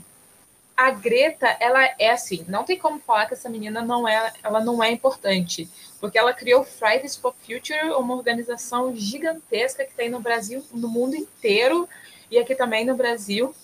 a 0.80 0.90
Greta, 0.92 1.58
ela 1.60 1.84
é 1.98 2.10
assim, 2.10 2.42
não 2.48 2.64
tem 2.64 2.78
como 2.78 2.98
falar 3.00 3.26
que 3.26 3.34
essa 3.34 3.50
menina 3.50 3.82
não 3.82 4.08
é, 4.08 4.32
ela 4.42 4.64
não 4.64 4.82
é 4.82 4.90
importante, 4.90 5.68
porque 6.00 6.18
ela 6.18 6.32
criou 6.32 6.64
Fridays 6.64 7.16
for 7.16 7.34
Future, 7.34 7.92
uma 7.98 8.14
organização 8.14 8.96
gigantesca 8.96 9.84
que 9.84 9.92
tem 9.92 10.08
no 10.08 10.20
Brasil, 10.20 10.64
no 10.72 10.88
mundo 10.88 11.14
inteiro 11.14 11.86
e 12.30 12.38
aqui 12.38 12.54
também 12.54 12.86
no 12.86 12.96
Brasil. 12.96 13.54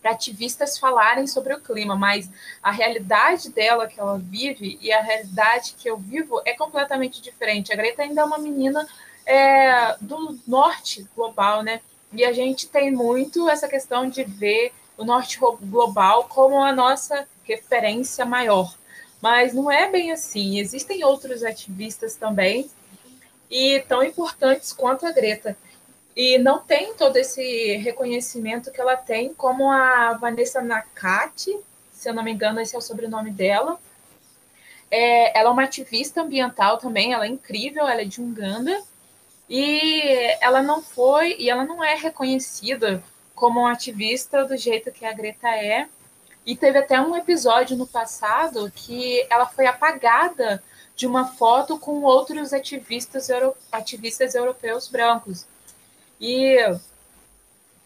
para 0.00 0.12
ativistas 0.12 0.78
falarem 0.78 1.26
sobre 1.26 1.52
o 1.52 1.60
clima, 1.60 1.96
mas 1.96 2.30
a 2.62 2.70
realidade 2.70 3.50
dela 3.50 3.88
que 3.88 3.98
ela 3.98 4.16
vive 4.16 4.78
e 4.80 4.92
a 4.92 5.02
realidade 5.02 5.74
que 5.76 5.90
eu 5.90 5.96
vivo 5.96 6.40
é 6.44 6.54
completamente 6.54 7.20
diferente. 7.20 7.72
A 7.72 7.76
Greta 7.76 8.02
ainda 8.02 8.20
é 8.20 8.24
uma 8.24 8.38
menina 8.38 8.86
é, 9.26 9.96
do 10.00 10.38
norte 10.46 11.04
global, 11.16 11.64
né? 11.64 11.80
E 12.12 12.24
a 12.24 12.32
gente 12.32 12.68
tem 12.68 12.92
muito 12.92 13.48
essa 13.48 13.66
questão 13.66 14.08
de 14.08 14.22
ver 14.22 14.72
o 15.00 15.04
norte 15.04 15.38
global 15.62 16.24
como 16.24 16.62
a 16.62 16.72
nossa 16.72 17.26
referência 17.42 18.26
maior. 18.26 18.76
Mas 19.20 19.54
não 19.54 19.70
é 19.70 19.90
bem 19.90 20.12
assim. 20.12 20.58
Existem 20.58 21.02
outros 21.04 21.42
ativistas 21.42 22.16
também 22.16 22.70
e 23.50 23.80
tão 23.88 24.02
importantes 24.04 24.74
quanto 24.74 25.06
a 25.06 25.10
Greta 25.10 25.56
e 26.14 26.36
não 26.36 26.58
tem 26.58 26.92
todo 26.92 27.16
esse 27.16 27.76
reconhecimento 27.78 28.70
que 28.70 28.80
ela 28.80 28.94
tem, 28.94 29.32
como 29.32 29.70
a 29.70 30.12
Vanessa 30.12 30.60
Nakati, 30.60 31.58
se 31.92 32.10
eu 32.10 32.14
não 32.14 32.22
me 32.22 32.32
engano, 32.32 32.60
esse 32.60 32.74
é 32.74 32.78
o 32.78 32.82
sobrenome 32.82 33.30
dela. 33.30 33.80
É, 34.90 35.38
ela 35.38 35.48
é 35.48 35.52
uma 35.52 35.62
ativista 35.62 36.20
ambiental 36.20 36.76
também, 36.76 37.14
ela 37.14 37.24
é 37.24 37.28
incrível, 37.28 37.88
ela 37.88 38.02
é 38.02 38.04
de 38.04 38.20
Uganda, 38.20 38.82
e 39.48 40.36
ela 40.42 40.62
não 40.62 40.82
foi, 40.82 41.36
e 41.38 41.48
ela 41.48 41.64
não 41.64 41.82
é 41.82 41.94
reconhecida 41.94 43.02
como 43.40 43.60
uma 43.60 43.72
ativista 43.72 44.44
do 44.44 44.54
jeito 44.54 44.92
que 44.92 45.06
a 45.06 45.14
Greta 45.14 45.48
é. 45.48 45.88
E 46.44 46.54
teve 46.54 46.78
até 46.78 47.00
um 47.00 47.16
episódio 47.16 47.74
no 47.74 47.86
passado 47.86 48.70
que 48.70 49.26
ela 49.30 49.46
foi 49.46 49.66
apagada 49.66 50.62
de 50.94 51.06
uma 51.06 51.24
foto 51.24 51.78
com 51.78 52.02
outros 52.02 52.52
ativistas, 52.52 53.30
euro, 53.30 53.56
ativistas 53.72 54.34
europeus 54.34 54.88
brancos. 54.88 55.46
E, 56.20 56.58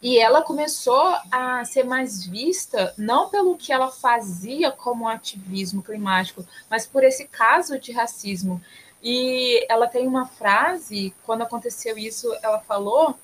e 0.03 0.19
ela 0.19 0.43
começou 0.43 1.17
a 1.31 1.65
ser 1.65 1.85
mais 1.85 2.27
vista 2.27 2.93
não 2.99 3.29
pelo 3.29 3.57
que 3.57 3.73
ela 3.73 3.93
fazia 3.93 4.73
como 4.73 5.09
ativismo 5.09 5.85
climático, 5.85 6.45
mas 6.69 6.85
por 6.85 7.05
esse 7.05 7.29
caso 7.29 7.79
de 7.79 7.93
racismo. 7.93 8.61
E 9.01 9.65
ela 9.69 9.87
tem 9.87 10.09
uma 10.09 10.27
frase, 10.27 11.15
quando 11.25 11.43
aconteceu 11.43 11.97
isso, 11.97 12.35
ela 12.43 12.59
falou 12.59 13.17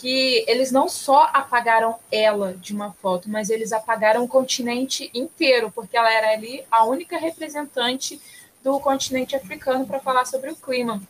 que 0.00 0.46
eles 0.48 0.72
não 0.72 0.88
só 0.88 1.28
apagaram 1.30 1.94
ela 2.10 2.54
de 2.54 2.72
uma 2.72 2.90
foto, 2.90 3.28
mas 3.28 3.50
eles 3.50 3.70
apagaram 3.70 4.24
o 4.24 4.28
continente 4.28 5.10
inteiro, 5.12 5.70
porque 5.70 5.94
ela 5.94 6.10
era 6.10 6.30
ali 6.32 6.64
a 6.70 6.84
única 6.84 7.18
representante 7.18 8.18
do 8.64 8.80
continente 8.80 9.36
africano 9.36 9.86
para 9.86 10.00
falar 10.00 10.24
sobre 10.24 10.50
o 10.50 10.56
clima. 10.56 11.02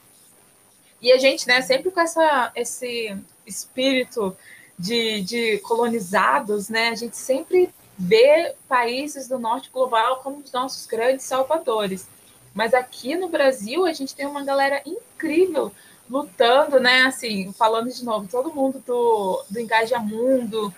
E 1.00 1.12
a 1.12 1.18
gente, 1.18 1.46
né, 1.46 1.62
sempre 1.62 1.92
com 1.92 2.00
essa, 2.00 2.50
esse 2.57 3.16
espírito 3.46 4.37
de, 4.76 5.20
de 5.22 5.59
colonizados, 5.59 6.68
né, 6.68 6.88
a 6.88 6.96
gente 6.96 7.16
sempre 7.16 7.72
vê 7.96 8.57
países 8.68 9.29
do 9.29 9.38
norte 9.38 9.70
global 9.72 10.16
como 10.16 10.38
os 10.38 10.50
nossos 10.50 10.85
grandes 10.85 11.24
salvadores. 11.24 12.09
Mas 12.53 12.74
aqui 12.74 13.14
no 13.14 13.29
Brasil, 13.29 13.87
a 13.87 13.92
gente 13.92 14.16
tem 14.16 14.26
uma 14.26 14.42
galera 14.42 14.83
incrível 14.85 15.70
lutando, 16.11 16.81
né? 16.81 17.03
Assim, 17.03 17.53
falando 17.53 17.88
de 17.88 18.05
novo, 18.05 18.29
todo 18.29 18.53
mundo 18.53 18.83
do, 18.85 19.44
do 19.49 19.61
Engaja 19.61 20.01
Mundo. 20.01 20.75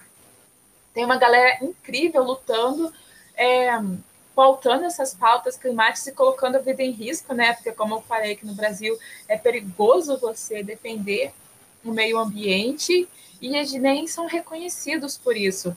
Tem 0.92 1.04
uma 1.04 1.16
galera 1.16 1.64
incrível 1.64 2.22
lutando 2.22 2.92
é, 3.34 3.70
pautando 4.34 4.84
essas 4.84 5.14
pautas 5.14 5.56
climáticas 5.56 6.06
e 6.06 6.12
colocando 6.12 6.56
a 6.56 6.60
vida 6.60 6.82
em 6.82 6.90
risco, 6.90 7.34
né? 7.34 7.54
Porque, 7.54 7.72
como 7.72 7.94
eu 7.94 8.02
falei 8.02 8.32
aqui 8.32 8.46
no 8.46 8.54
Brasil, 8.54 8.98
é 9.26 9.36
perigoso 9.36 10.18
você 10.18 10.62
defender 10.62 11.32
o 11.84 11.90
meio 11.90 12.18
ambiente 12.18 13.08
e 13.40 13.56
eles 13.56 13.72
nem 13.72 14.06
são 14.06 14.26
reconhecidos 14.26 15.16
por 15.16 15.36
isso. 15.36 15.76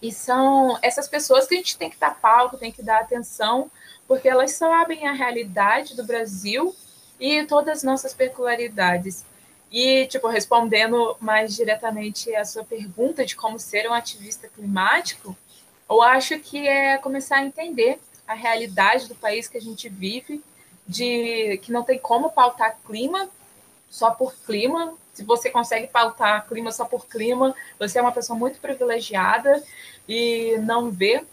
E 0.00 0.12
são 0.12 0.78
essas 0.82 1.08
pessoas 1.08 1.46
que 1.46 1.54
a 1.54 1.58
gente 1.58 1.76
tem 1.76 1.90
que 1.90 1.98
dar 1.98 2.18
palco, 2.20 2.56
tem 2.56 2.72
que 2.72 2.82
dar 2.82 3.00
atenção, 3.00 3.70
porque 4.06 4.28
elas 4.28 4.52
sabem 4.52 5.06
a 5.06 5.12
realidade 5.12 5.94
do 5.94 6.04
Brasil 6.04 6.74
e 7.22 7.46
todas 7.46 7.78
as 7.78 7.82
nossas 7.84 8.12
peculiaridades. 8.12 9.24
E, 9.70 10.06
tipo, 10.08 10.26
respondendo 10.26 11.16
mais 11.20 11.54
diretamente 11.54 12.34
a 12.34 12.44
sua 12.44 12.64
pergunta 12.64 13.24
de 13.24 13.36
como 13.36 13.60
ser 13.60 13.88
um 13.88 13.94
ativista 13.94 14.48
climático, 14.48 15.36
eu 15.88 16.02
acho 16.02 16.40
que 16.40 16.66
é 16.66 16.98
começar 16.98 17.36
a 17.36 17.44
entender 17.44 18.00
a 18.26 18.34
realidade 18.34 19.06
do 19.06 19.14
país 19.14 19.46
que 19.46 19.56
a 19.56 19.60
gente 19.60 19.88
vive, 19.88 20.42
de 20.84 21.58
que 21.62 21.70
não 21.70 21.84
tem 21.84 21.96
como 21.96 22.28
pautar 22.28 22.76
clima 22.84 23.28
só 23.88 24.10
por 24.10 24.34
clima. 24.44 24.92
Se 25.14 25.22
você 25.22 25.48
consegue 25.48 25.86
pautar 25.86 26.48
clima 26.48 26.72
só 26.72 26.84
por 26.84 27.06
clima, 27.06 27.54
você 27.78 28.00
é 28.00 28.02
uma 28.02 28.10
pessoa 28.10 28.36
muito 28.36 28.58
privilegiada 28.58 29.62
e 30.08 30.56
não 30.58 30.90
vê 30.90 31.24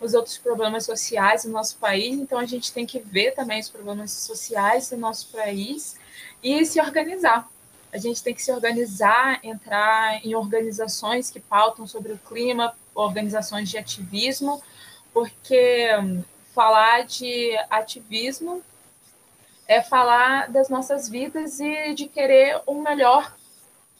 os 0.00 0.14
outros 0.14 0.38
problemas 0.38 0.84
sociais 0.84 1.44
do 1.44 1.50
nosso 1.50 1.76
país. 1.76 2.18
Então 2.18 2.38
a 2.38 2.46
gente 2.46 2.72
tem 2.72 2.86
que 2.86 2.98
ver 2.98 3.32
também 3.32 3.60
os 3.60 3.68
problemas 3.68 4.12
sociais 4.12 4.90
do 4.90 4.96
nosso 4.96 5.28
país 5.28 5.96
e 6.42 6.64
se 6.64 6.80
organizar. 6.80 7.48
A 7.92 7.98
gente 7.98 8.22
tem 8.22 8.34
que 8.34 8.42
se 8.42 8.52
organizar, 8.52 9.40
entrar 9.42 10.24
em 10.24 10.34
organizações 10.34 11.30
que 11.30 11.40
pautam 11.40 11.86
sobre 11.86 12.12
o 12.12 12.18
clima, 12.18 12.74
organizações 12.94 13.68
de 13.68 13.78
ativismo, 13.78 14.62
porque 15.12 15.88
falar 16.54 17.06
de 17.06 17.56
ativismo 17.70 18.62
é 19.66 19.82
falar 19.82 20.50
das 20.50 20.68
nossas 20.68 21.08
vidas 21.08 21.60
e 21.60 21.94
de 21.94 22.08
querer 22.08 22.60
um 22.66 22.82
melhor 22.82 23.34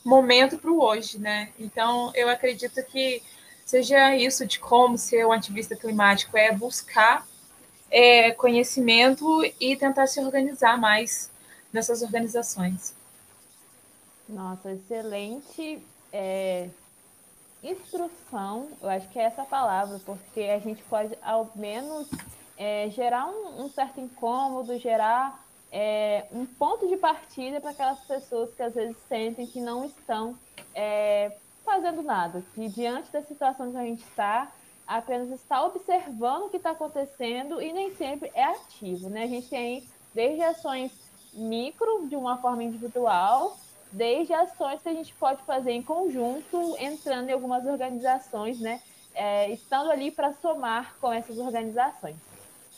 momento 0.05 0.59
para 0.59 0.71
o 0.71 0.83
hoje, 0.83 1.19
né? 1.19 1.51
Então, 1.59 2.11
eu 2.15 2.29
acredito 2.29 2.83
que 2.85 3.23
seja 3.69 4.17
isso 4.17 4.47
de 4.47 4.59
como 4.59 4.97
ser 4.97 5.27
um 5.27 5.33
ativista 5.33 5.77
climático, 5.77 6.39
é 6.39 6.51
buscar 6.51 7.29
é, 7.91 8.31
conhecimento 8.31 9.45
e 9.61 9.77
tentar 9.77 10.07
se 10.07 10.19
organizar 10.21 10.79
mais 10.79 11.31
nessas 11.71 12.01
organizações. 12.01 12.95
Nossa, 14.27 14.73
excelente 14.73 15.83
é, 16.11 16.71
instrução, 17.63 18.69
eu 18.81 18.89
acho 18.89 19.07
que 19.11 19.19
é 19.19 19.25
essa 19.25 19.45
palavra, 19.45 20.01
porque 20.07 20.41
a 20.41 20.59
gente 20.59 20.83
pode, 20.85 21.15
ao 21.21 21.51
menos, 21.55 22.09
é, 22.57 22.89
gerar 22.89 23.27
um, 23.27 23.65
um, 23.65 23.71
certo 23.71 24.01
incômodo, 24.01 24.79
gerar 24.79 25.45
é, 25.71 26.25
um 26.33 26.47
ponto 26.47 26.89
de 26.89 26.97
partida 26.97 27.61
para 27.61 27.73
aquelas 27.73 28.01
pessoas 28.01 28.49
que 28.55 28.63
às 28.63 28.75
vezes 28.75 28.97
sentem 29.11 29.47
que 29.47 29.61
não 29.61 29.85
estão 29.85 30.35
é, 30.75 31.33
fazendo 31.69 32.03
nada, 32.03 32.43
que 32.55 32.67
diante 32.69 33.13
da 33.13 33.23
situação 33.23 33.71
que 33.71 33.77
a 33.77 33.85
gente 33.85 34.03
está, 34.03 34.51
apenas 34.87 35.29
está 35.31 35.63
observando 35.65 36.47
o 36.47 36.49
que 36.49 36.57
está 36.57 36.71
acontecendo 36.71 37.61
e 37.61 37.73
nem 37.75 37.95
sempre 37.95 38.33
é 38.35 38.45
ativo, 38.45 39.11
né? 39.11 39.25
A 39.25 39.27
gente 39.27 39.49
tem 39.49 39.87
desde 40.15 40.43
ações 40.43 40.91
micro, 41.35 42.09
de 42.09 42.17
uma 42.17 42.39
forma 42.39 42.65
individual, 42.65 43.57
desde 43.93 44.33
ações 44.33 44.81
que 44.81 44.89
a 44.89 44.95
gente 44.95 45.13
pode 45.15 45.43
fazer 45.43 45.73
em 45.73 45.83
conjunto, 45.83 46.75
entrando 46.79 47.29
em 47.29 47.33
algumas 47.33 47.67
organizações, 47.67 48.59
né? 48.59 48.81
É, 49.15 49.51
estando 49.51 49.91
ali 49.91 50.11
para 50.11 50.33
somar 50.35 50.97
com 51.01 51.13
essas 51.13 51.37
organizações. 51.39 52.17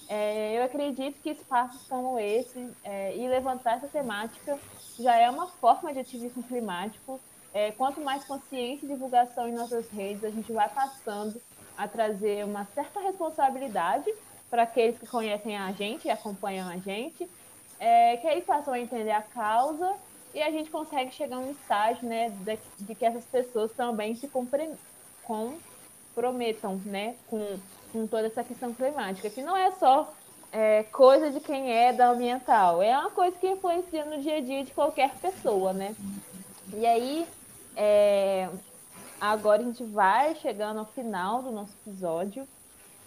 É, 0.08 0.58
eu 0.58 0.64
acredito 0.64 1.20
que 1.22 1.30
espaços 1.30 1.86
como 1.88 2.18
esse 2.18 2.68
é, 2.82 3.16
e 3.16 3.28
levantar 3.28 3.76
essa 3.76 3.86
temática 3.86 4.58
já 4.98 5.14
é 5.14 5.30
uma 5.30 5.46
forma 5.46 5.92
de 5.92 6.00
ativismo 6.00 6.42
climático. 6.42 7.20
É, 7.52 7.72
quanto 7.72 8.00
mais 8.00 8.24
consciência 8.24 8.86
e 8.86 8.88
divulgação 8.88 9.48
em 9.48 9.52
nossas 9.52 9.88
redes, 9.90 10.24
a 10.24 10.30
gente 10.30 10.52
vai 10.52 10.68
passando 10.68 11.40
a 11.76 11.88
trazer 11.88 12.44
uma 12.44 12.64
certa 12.66 13.00
responsabilidade 13.00 14.12
para 14.48 14.62
aqueles 14.62 14.98
que 14.98 15.06
conhecem 15.06 15.56
a 15.56 15.72
gente 15.72 16.06
e 16.06 16.10
acompanham 16.10 16.68
a 16.68 16.76
gente, 16.76 17.28
é, 17.78 18.16
que 18.18 18.26
aí 18.26 18.42
passam 18.42 18.74
a 18.74 18.80
entender 18.80 19.12
a 19.12 19.22
causa 19.22 19.94
e 20.34 20.42
a 20.42 20.50
gente 20.50 20.70
consegue 20.70 21.12
chegar 21.12 21.36
a 21.36 21.40
um 21.40 21.50
estágio 21.50 22.06
né, 22.06 22.30
de, 22.30 22.58
de 22.80 22.94
que 22.94 23.04
essas 23.04 23.24
pessoas 23.24 23.72
também 23.72 24.14
se 24.14 24.28
comprometam 24.28 24.78
né, 26.84 27.16
com, 27.28 27.58
com 27.92 28.06
toda 28.06 28.26
essa 28.26 28.44
questão 28.44 28.72
climática, 28.72 29.30
que 29.30 29.42
não 29.42 29.56
é 29.56 29.72
só 29.72 30.12
é, 30.52 30.84
coisa 30.84 31.30
de 31.30 31.40
quem 31.40 31.72
é 31.72 31.92
da 31.92 32.10
ambiental, 32.10 32.82
é 32.82 32.96
uma 32.96 33.10
coisa 33.10 33.36
que 33.36 33.48
influencia 33.48 34.04
no 34.04 34.20
dia 34.20 34.36
a 34.36 34.40
dia 34.40 34.64
de 34.64 34.72
qualquer 34.72 35.14
pessoa, 35.16 35.72
né? 35.72 35.94
E 36.72 36.86
aí, 36.86 37.26
é, 37.76 38.48
agora 39.20 39.62
a 39.62 39.64
gente 39.64 39.84
vai 39.84 40.34
chegando 40.36 40.78
ao 40.78 40.86
final 40.86 41.42
do 41.42 41.50
nosso 41.50 41.72
episódio. 41.84 42.46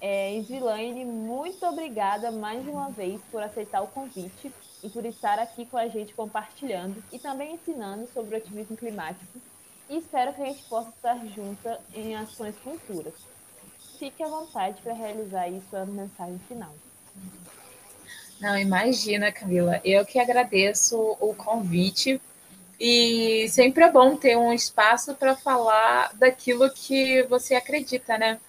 É, 0.01 0.35
Isilane, 0.35 1.05
muito 1.05 1.65
obrigada 1.65 2.29
mais 2.29 2.67
uma 2.67 2.89
vez 2.89 3.21
por 3.31 3.41
aceitar 3.41 3.81
o 3.81 3.87
convite 3.87 4.51
e 4.83 4.89
por 4.89 5.05
estar 5.05 5.39
aqui 5.39 5.65
com 5.65 5.77
a 5.77 5.87
gente 5.87 6.13
compartilhando 6.13 7.01
e 7.11 7.17
também 7.17 7.53
ensinando 7.53 8.07
sobre 8.13 8.35
o 8.35 8.37
ativismo 8.37 8.75
climático. 8.75 9.39
E 9.89 9.97
espero 9.97 10.33
que 10.33 10.41
a 10.41 10.45
gente 10.45 10.63
possa 10.63 10.89
estar 10.89 11.17
junta 11.27 11.79
em 11.93 12.15
ações 12.15 12.55
futuras. 12.57 13.13
Fique 13.97 14.21
à 14.21 14.27
vontade 14.27 14.81
para 14.81 14.93
realizar 14.93 15.43
aí 15.43 15.61
sua 15.69 15.85
mensagem 15.85 16.39
final. 16.47 16.73
Não, 18.41 18.57
imagina, 18.57 19.31
Camila. 19.31 19.79
Eu 19.85 20.05
que 20.05 20.19
agradeço 20.19 21.15
o 21.21 21.33
convite. 21.33 22.21
E 22.79 23.47
sempre 23.49 23.83
é 23.83 23.91
bom 23.91 24.15
ter 24.15 24.37
um 24.37 24.53
espaço 24.53 25.13
para 25.15 25.35
falar 25.35 26.11
daquilo 26.15 26.69
que 26.69 27.23
você 27.23 27.55
acredita, 27.55 28.17
né? 28.17 28.39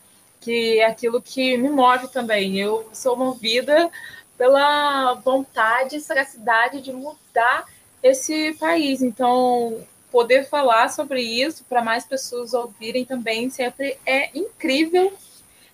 Que 0.40 0.80
é 0.80 0.87
aquilo 0.87 1.22
que 1.22 1.56
me 1.56 1.68
move 1.68 2.08
também. 2.08 2.58
Eu 2.58 2.88
sou 2.92 3.16
movida 3.16 3.90
pela 4.37 5.14
vontade 5.14 5.96
e 5.96 6.00
sagacidade 6.00 6.80
de 6.80 6.92
mudar 6.92 7.66
esse 8.02 8.52
país. 8.54 9.02
Então, 9.02 9.87
poder 10.10 10.48
falar 10.48 10.90
sobre 10.90 11.20
isso 11.22 11.64
para 11.64 11.82
mais 11.82 12.04
pessoas 12.04 12.54
ouvirem 12.54 13.04
também 13.04 13.50
sempre 13.50 13.98
é 14.06 14.30
incrível. 14.37 15.12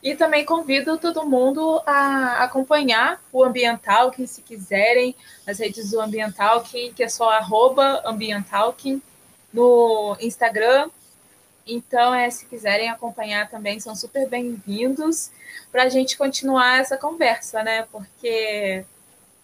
E 0.02 0.14
também 0.14 0.44
convido 0.44 0.96
todo 0.96 1.26
mundo 1.26 1.82
a 1.84 2.42
acompanhar 2.44 3.22
o 3.30 3.44
Ambiental, 3.44 4.10
quem 4.10 4.26
se 4.26 4.40
quiserem, 4.40 5.14
as 5.46 5.58
redes 5.58 5.90
do 5.90 6.00
Ambiental, 6.00 6.62
que 6.62 6.94
é 6.98 7.08
só 7.08 7.30
arroba 7.30 8.02
Ambientalking 8.06 9.02
no 9.52 10.16
Instagram. 10.20 10.88
Então, 11.66 12.14
é, 12.14 12.30
se 12.30 12.46
quiserem 12.46 12.88
acompanhar 12.88 13.48
também, 13.50 13.78
são 13.78 13.94
super 13.94 14.26
bem-vindos 14.26 15.30
para 15.70 15.84
a 15.84 15.88
gente 15.88 16.16
continuar 16.16 16.80
essa 16.80 16.96
conversa, 16.96 17.62
né? 17.62 17.86
Porque 17.92 18.84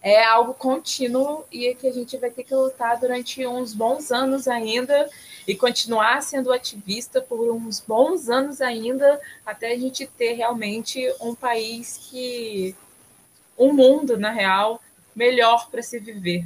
é 0.01 0.23
algo 0.23 0.53
contínuo 0.53 1.43
e 1.51 1.73
que 1.75 1.87
a 1.87 1.93
gente 1.93 2.17
vai 2.17 2.29
ter 2.29 2.43
que 2.43 2.53
lutar 2.53 2.99
durante 2.99 3.45
uns 3.45 3.73
bons 3.73 4.11
anos 4.11 4.47
ainda 4.47 5.09
e 5.47 5.55
continuar 5.55 6.21
sendo 6.21 6.51
ativista 6.51 7.21
por 7.21 7.51
uns 7.51 7.79
bons 7.79 8.29
anos 8.29 8.61
ainda, 8.61 9.19
até 9.45 9.71
a 9.71 9.77
gente 9.77 10.05
ter 10.05 10.33
realmente 10.33 11.01
um 11.21 11.33
país 11.33 11.97
que. 12.09 12.75
um 13.57 13.73
mundo, 13.73 14.17
na 14.17 14.31
real, 14.31 14.81
melhor 15.15 15.69
para 15.69 15.81
se 15.81 15.99
viver. 15.99 16.45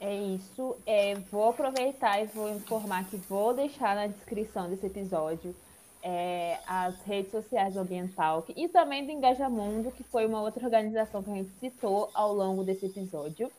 É 0.00 0.14
isso. 0.14 0.76
É, 0.84 1.14
vou 1.30 1.50
aproveitar 1.50 2.20
e 2.20 2.26
vou 2.26 2.50
informar 2.50 3.04
que 3.08 3.16
vou 3.16 3.54
deixar 3.54 3.94
na 3.94 4.08
descrição 4.08 4.68
desse 4.68 4.86
episódio 4.86 5.54
é, 6.02 6.58
as 6.66 7.00
redes 7.02 7.30
sociais 7.30 7.74
do 7.74 7.80
Ambiental 7.80 8.44
e 8.56 8.68
também 8.68 9.04
do 9.04 9.12
Engajamundo, 9.12 9.92
que 9.92 10.02
foi 10.02 10.26
uma 10.26 10.42
outra 10.42 10.64
organização 10.64 11.22
que 11.22 11.30
a 11.30 11.34
gente 11.34 11.50
citou 11.60 12.10
ao 12.12 12.34
longo 12.34 12.64
desse 12.64 12.86
episódio. 12.86 13.50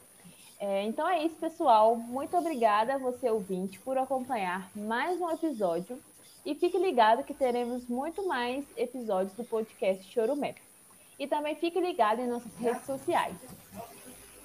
É, 0.59 0.83
então 0.83 1.07
é 1.07 1.23
isso, 1.23 1.35
pessoal. 1.35 1.95
Muito 1.95 2.37
obrigada 2.37 2.95
a 2.95 2.97
você, 2.97 3.29
ouvinte, 3.29 3.79
por 3.79 3.97
acompanhar 3.97 4.69
mais 4.75 5.19
um 5.19 5.29
episódio. 5.29 5.99
E 6.45 6.55
fique 6.55 6.77
ligado 6.77 7.23
que 7.23 7.33
teremos 7.33 7.87
muito 7.87 8.27
mais 8.27 8.65
episódios 8.75 9.33
do 9.35 9.45
podcast 9.45 10.03
Chorumé. 10.11 10.55
E 11.17 11.25
também 11.27 11.55
fique 11.55 11.79
ligado 11.79 12.19
em 12.19 12.27
nossas 12.27 12.53
redes 12.57 12.85
sociais. 12.85 13.35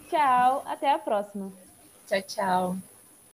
Tchau, 0.08 0.62
até 0.64 0.92
a 0.92 0.98
próxima. 0.98 1.52
Tchau, 2.06 2.22
tchau. 2.22 2.97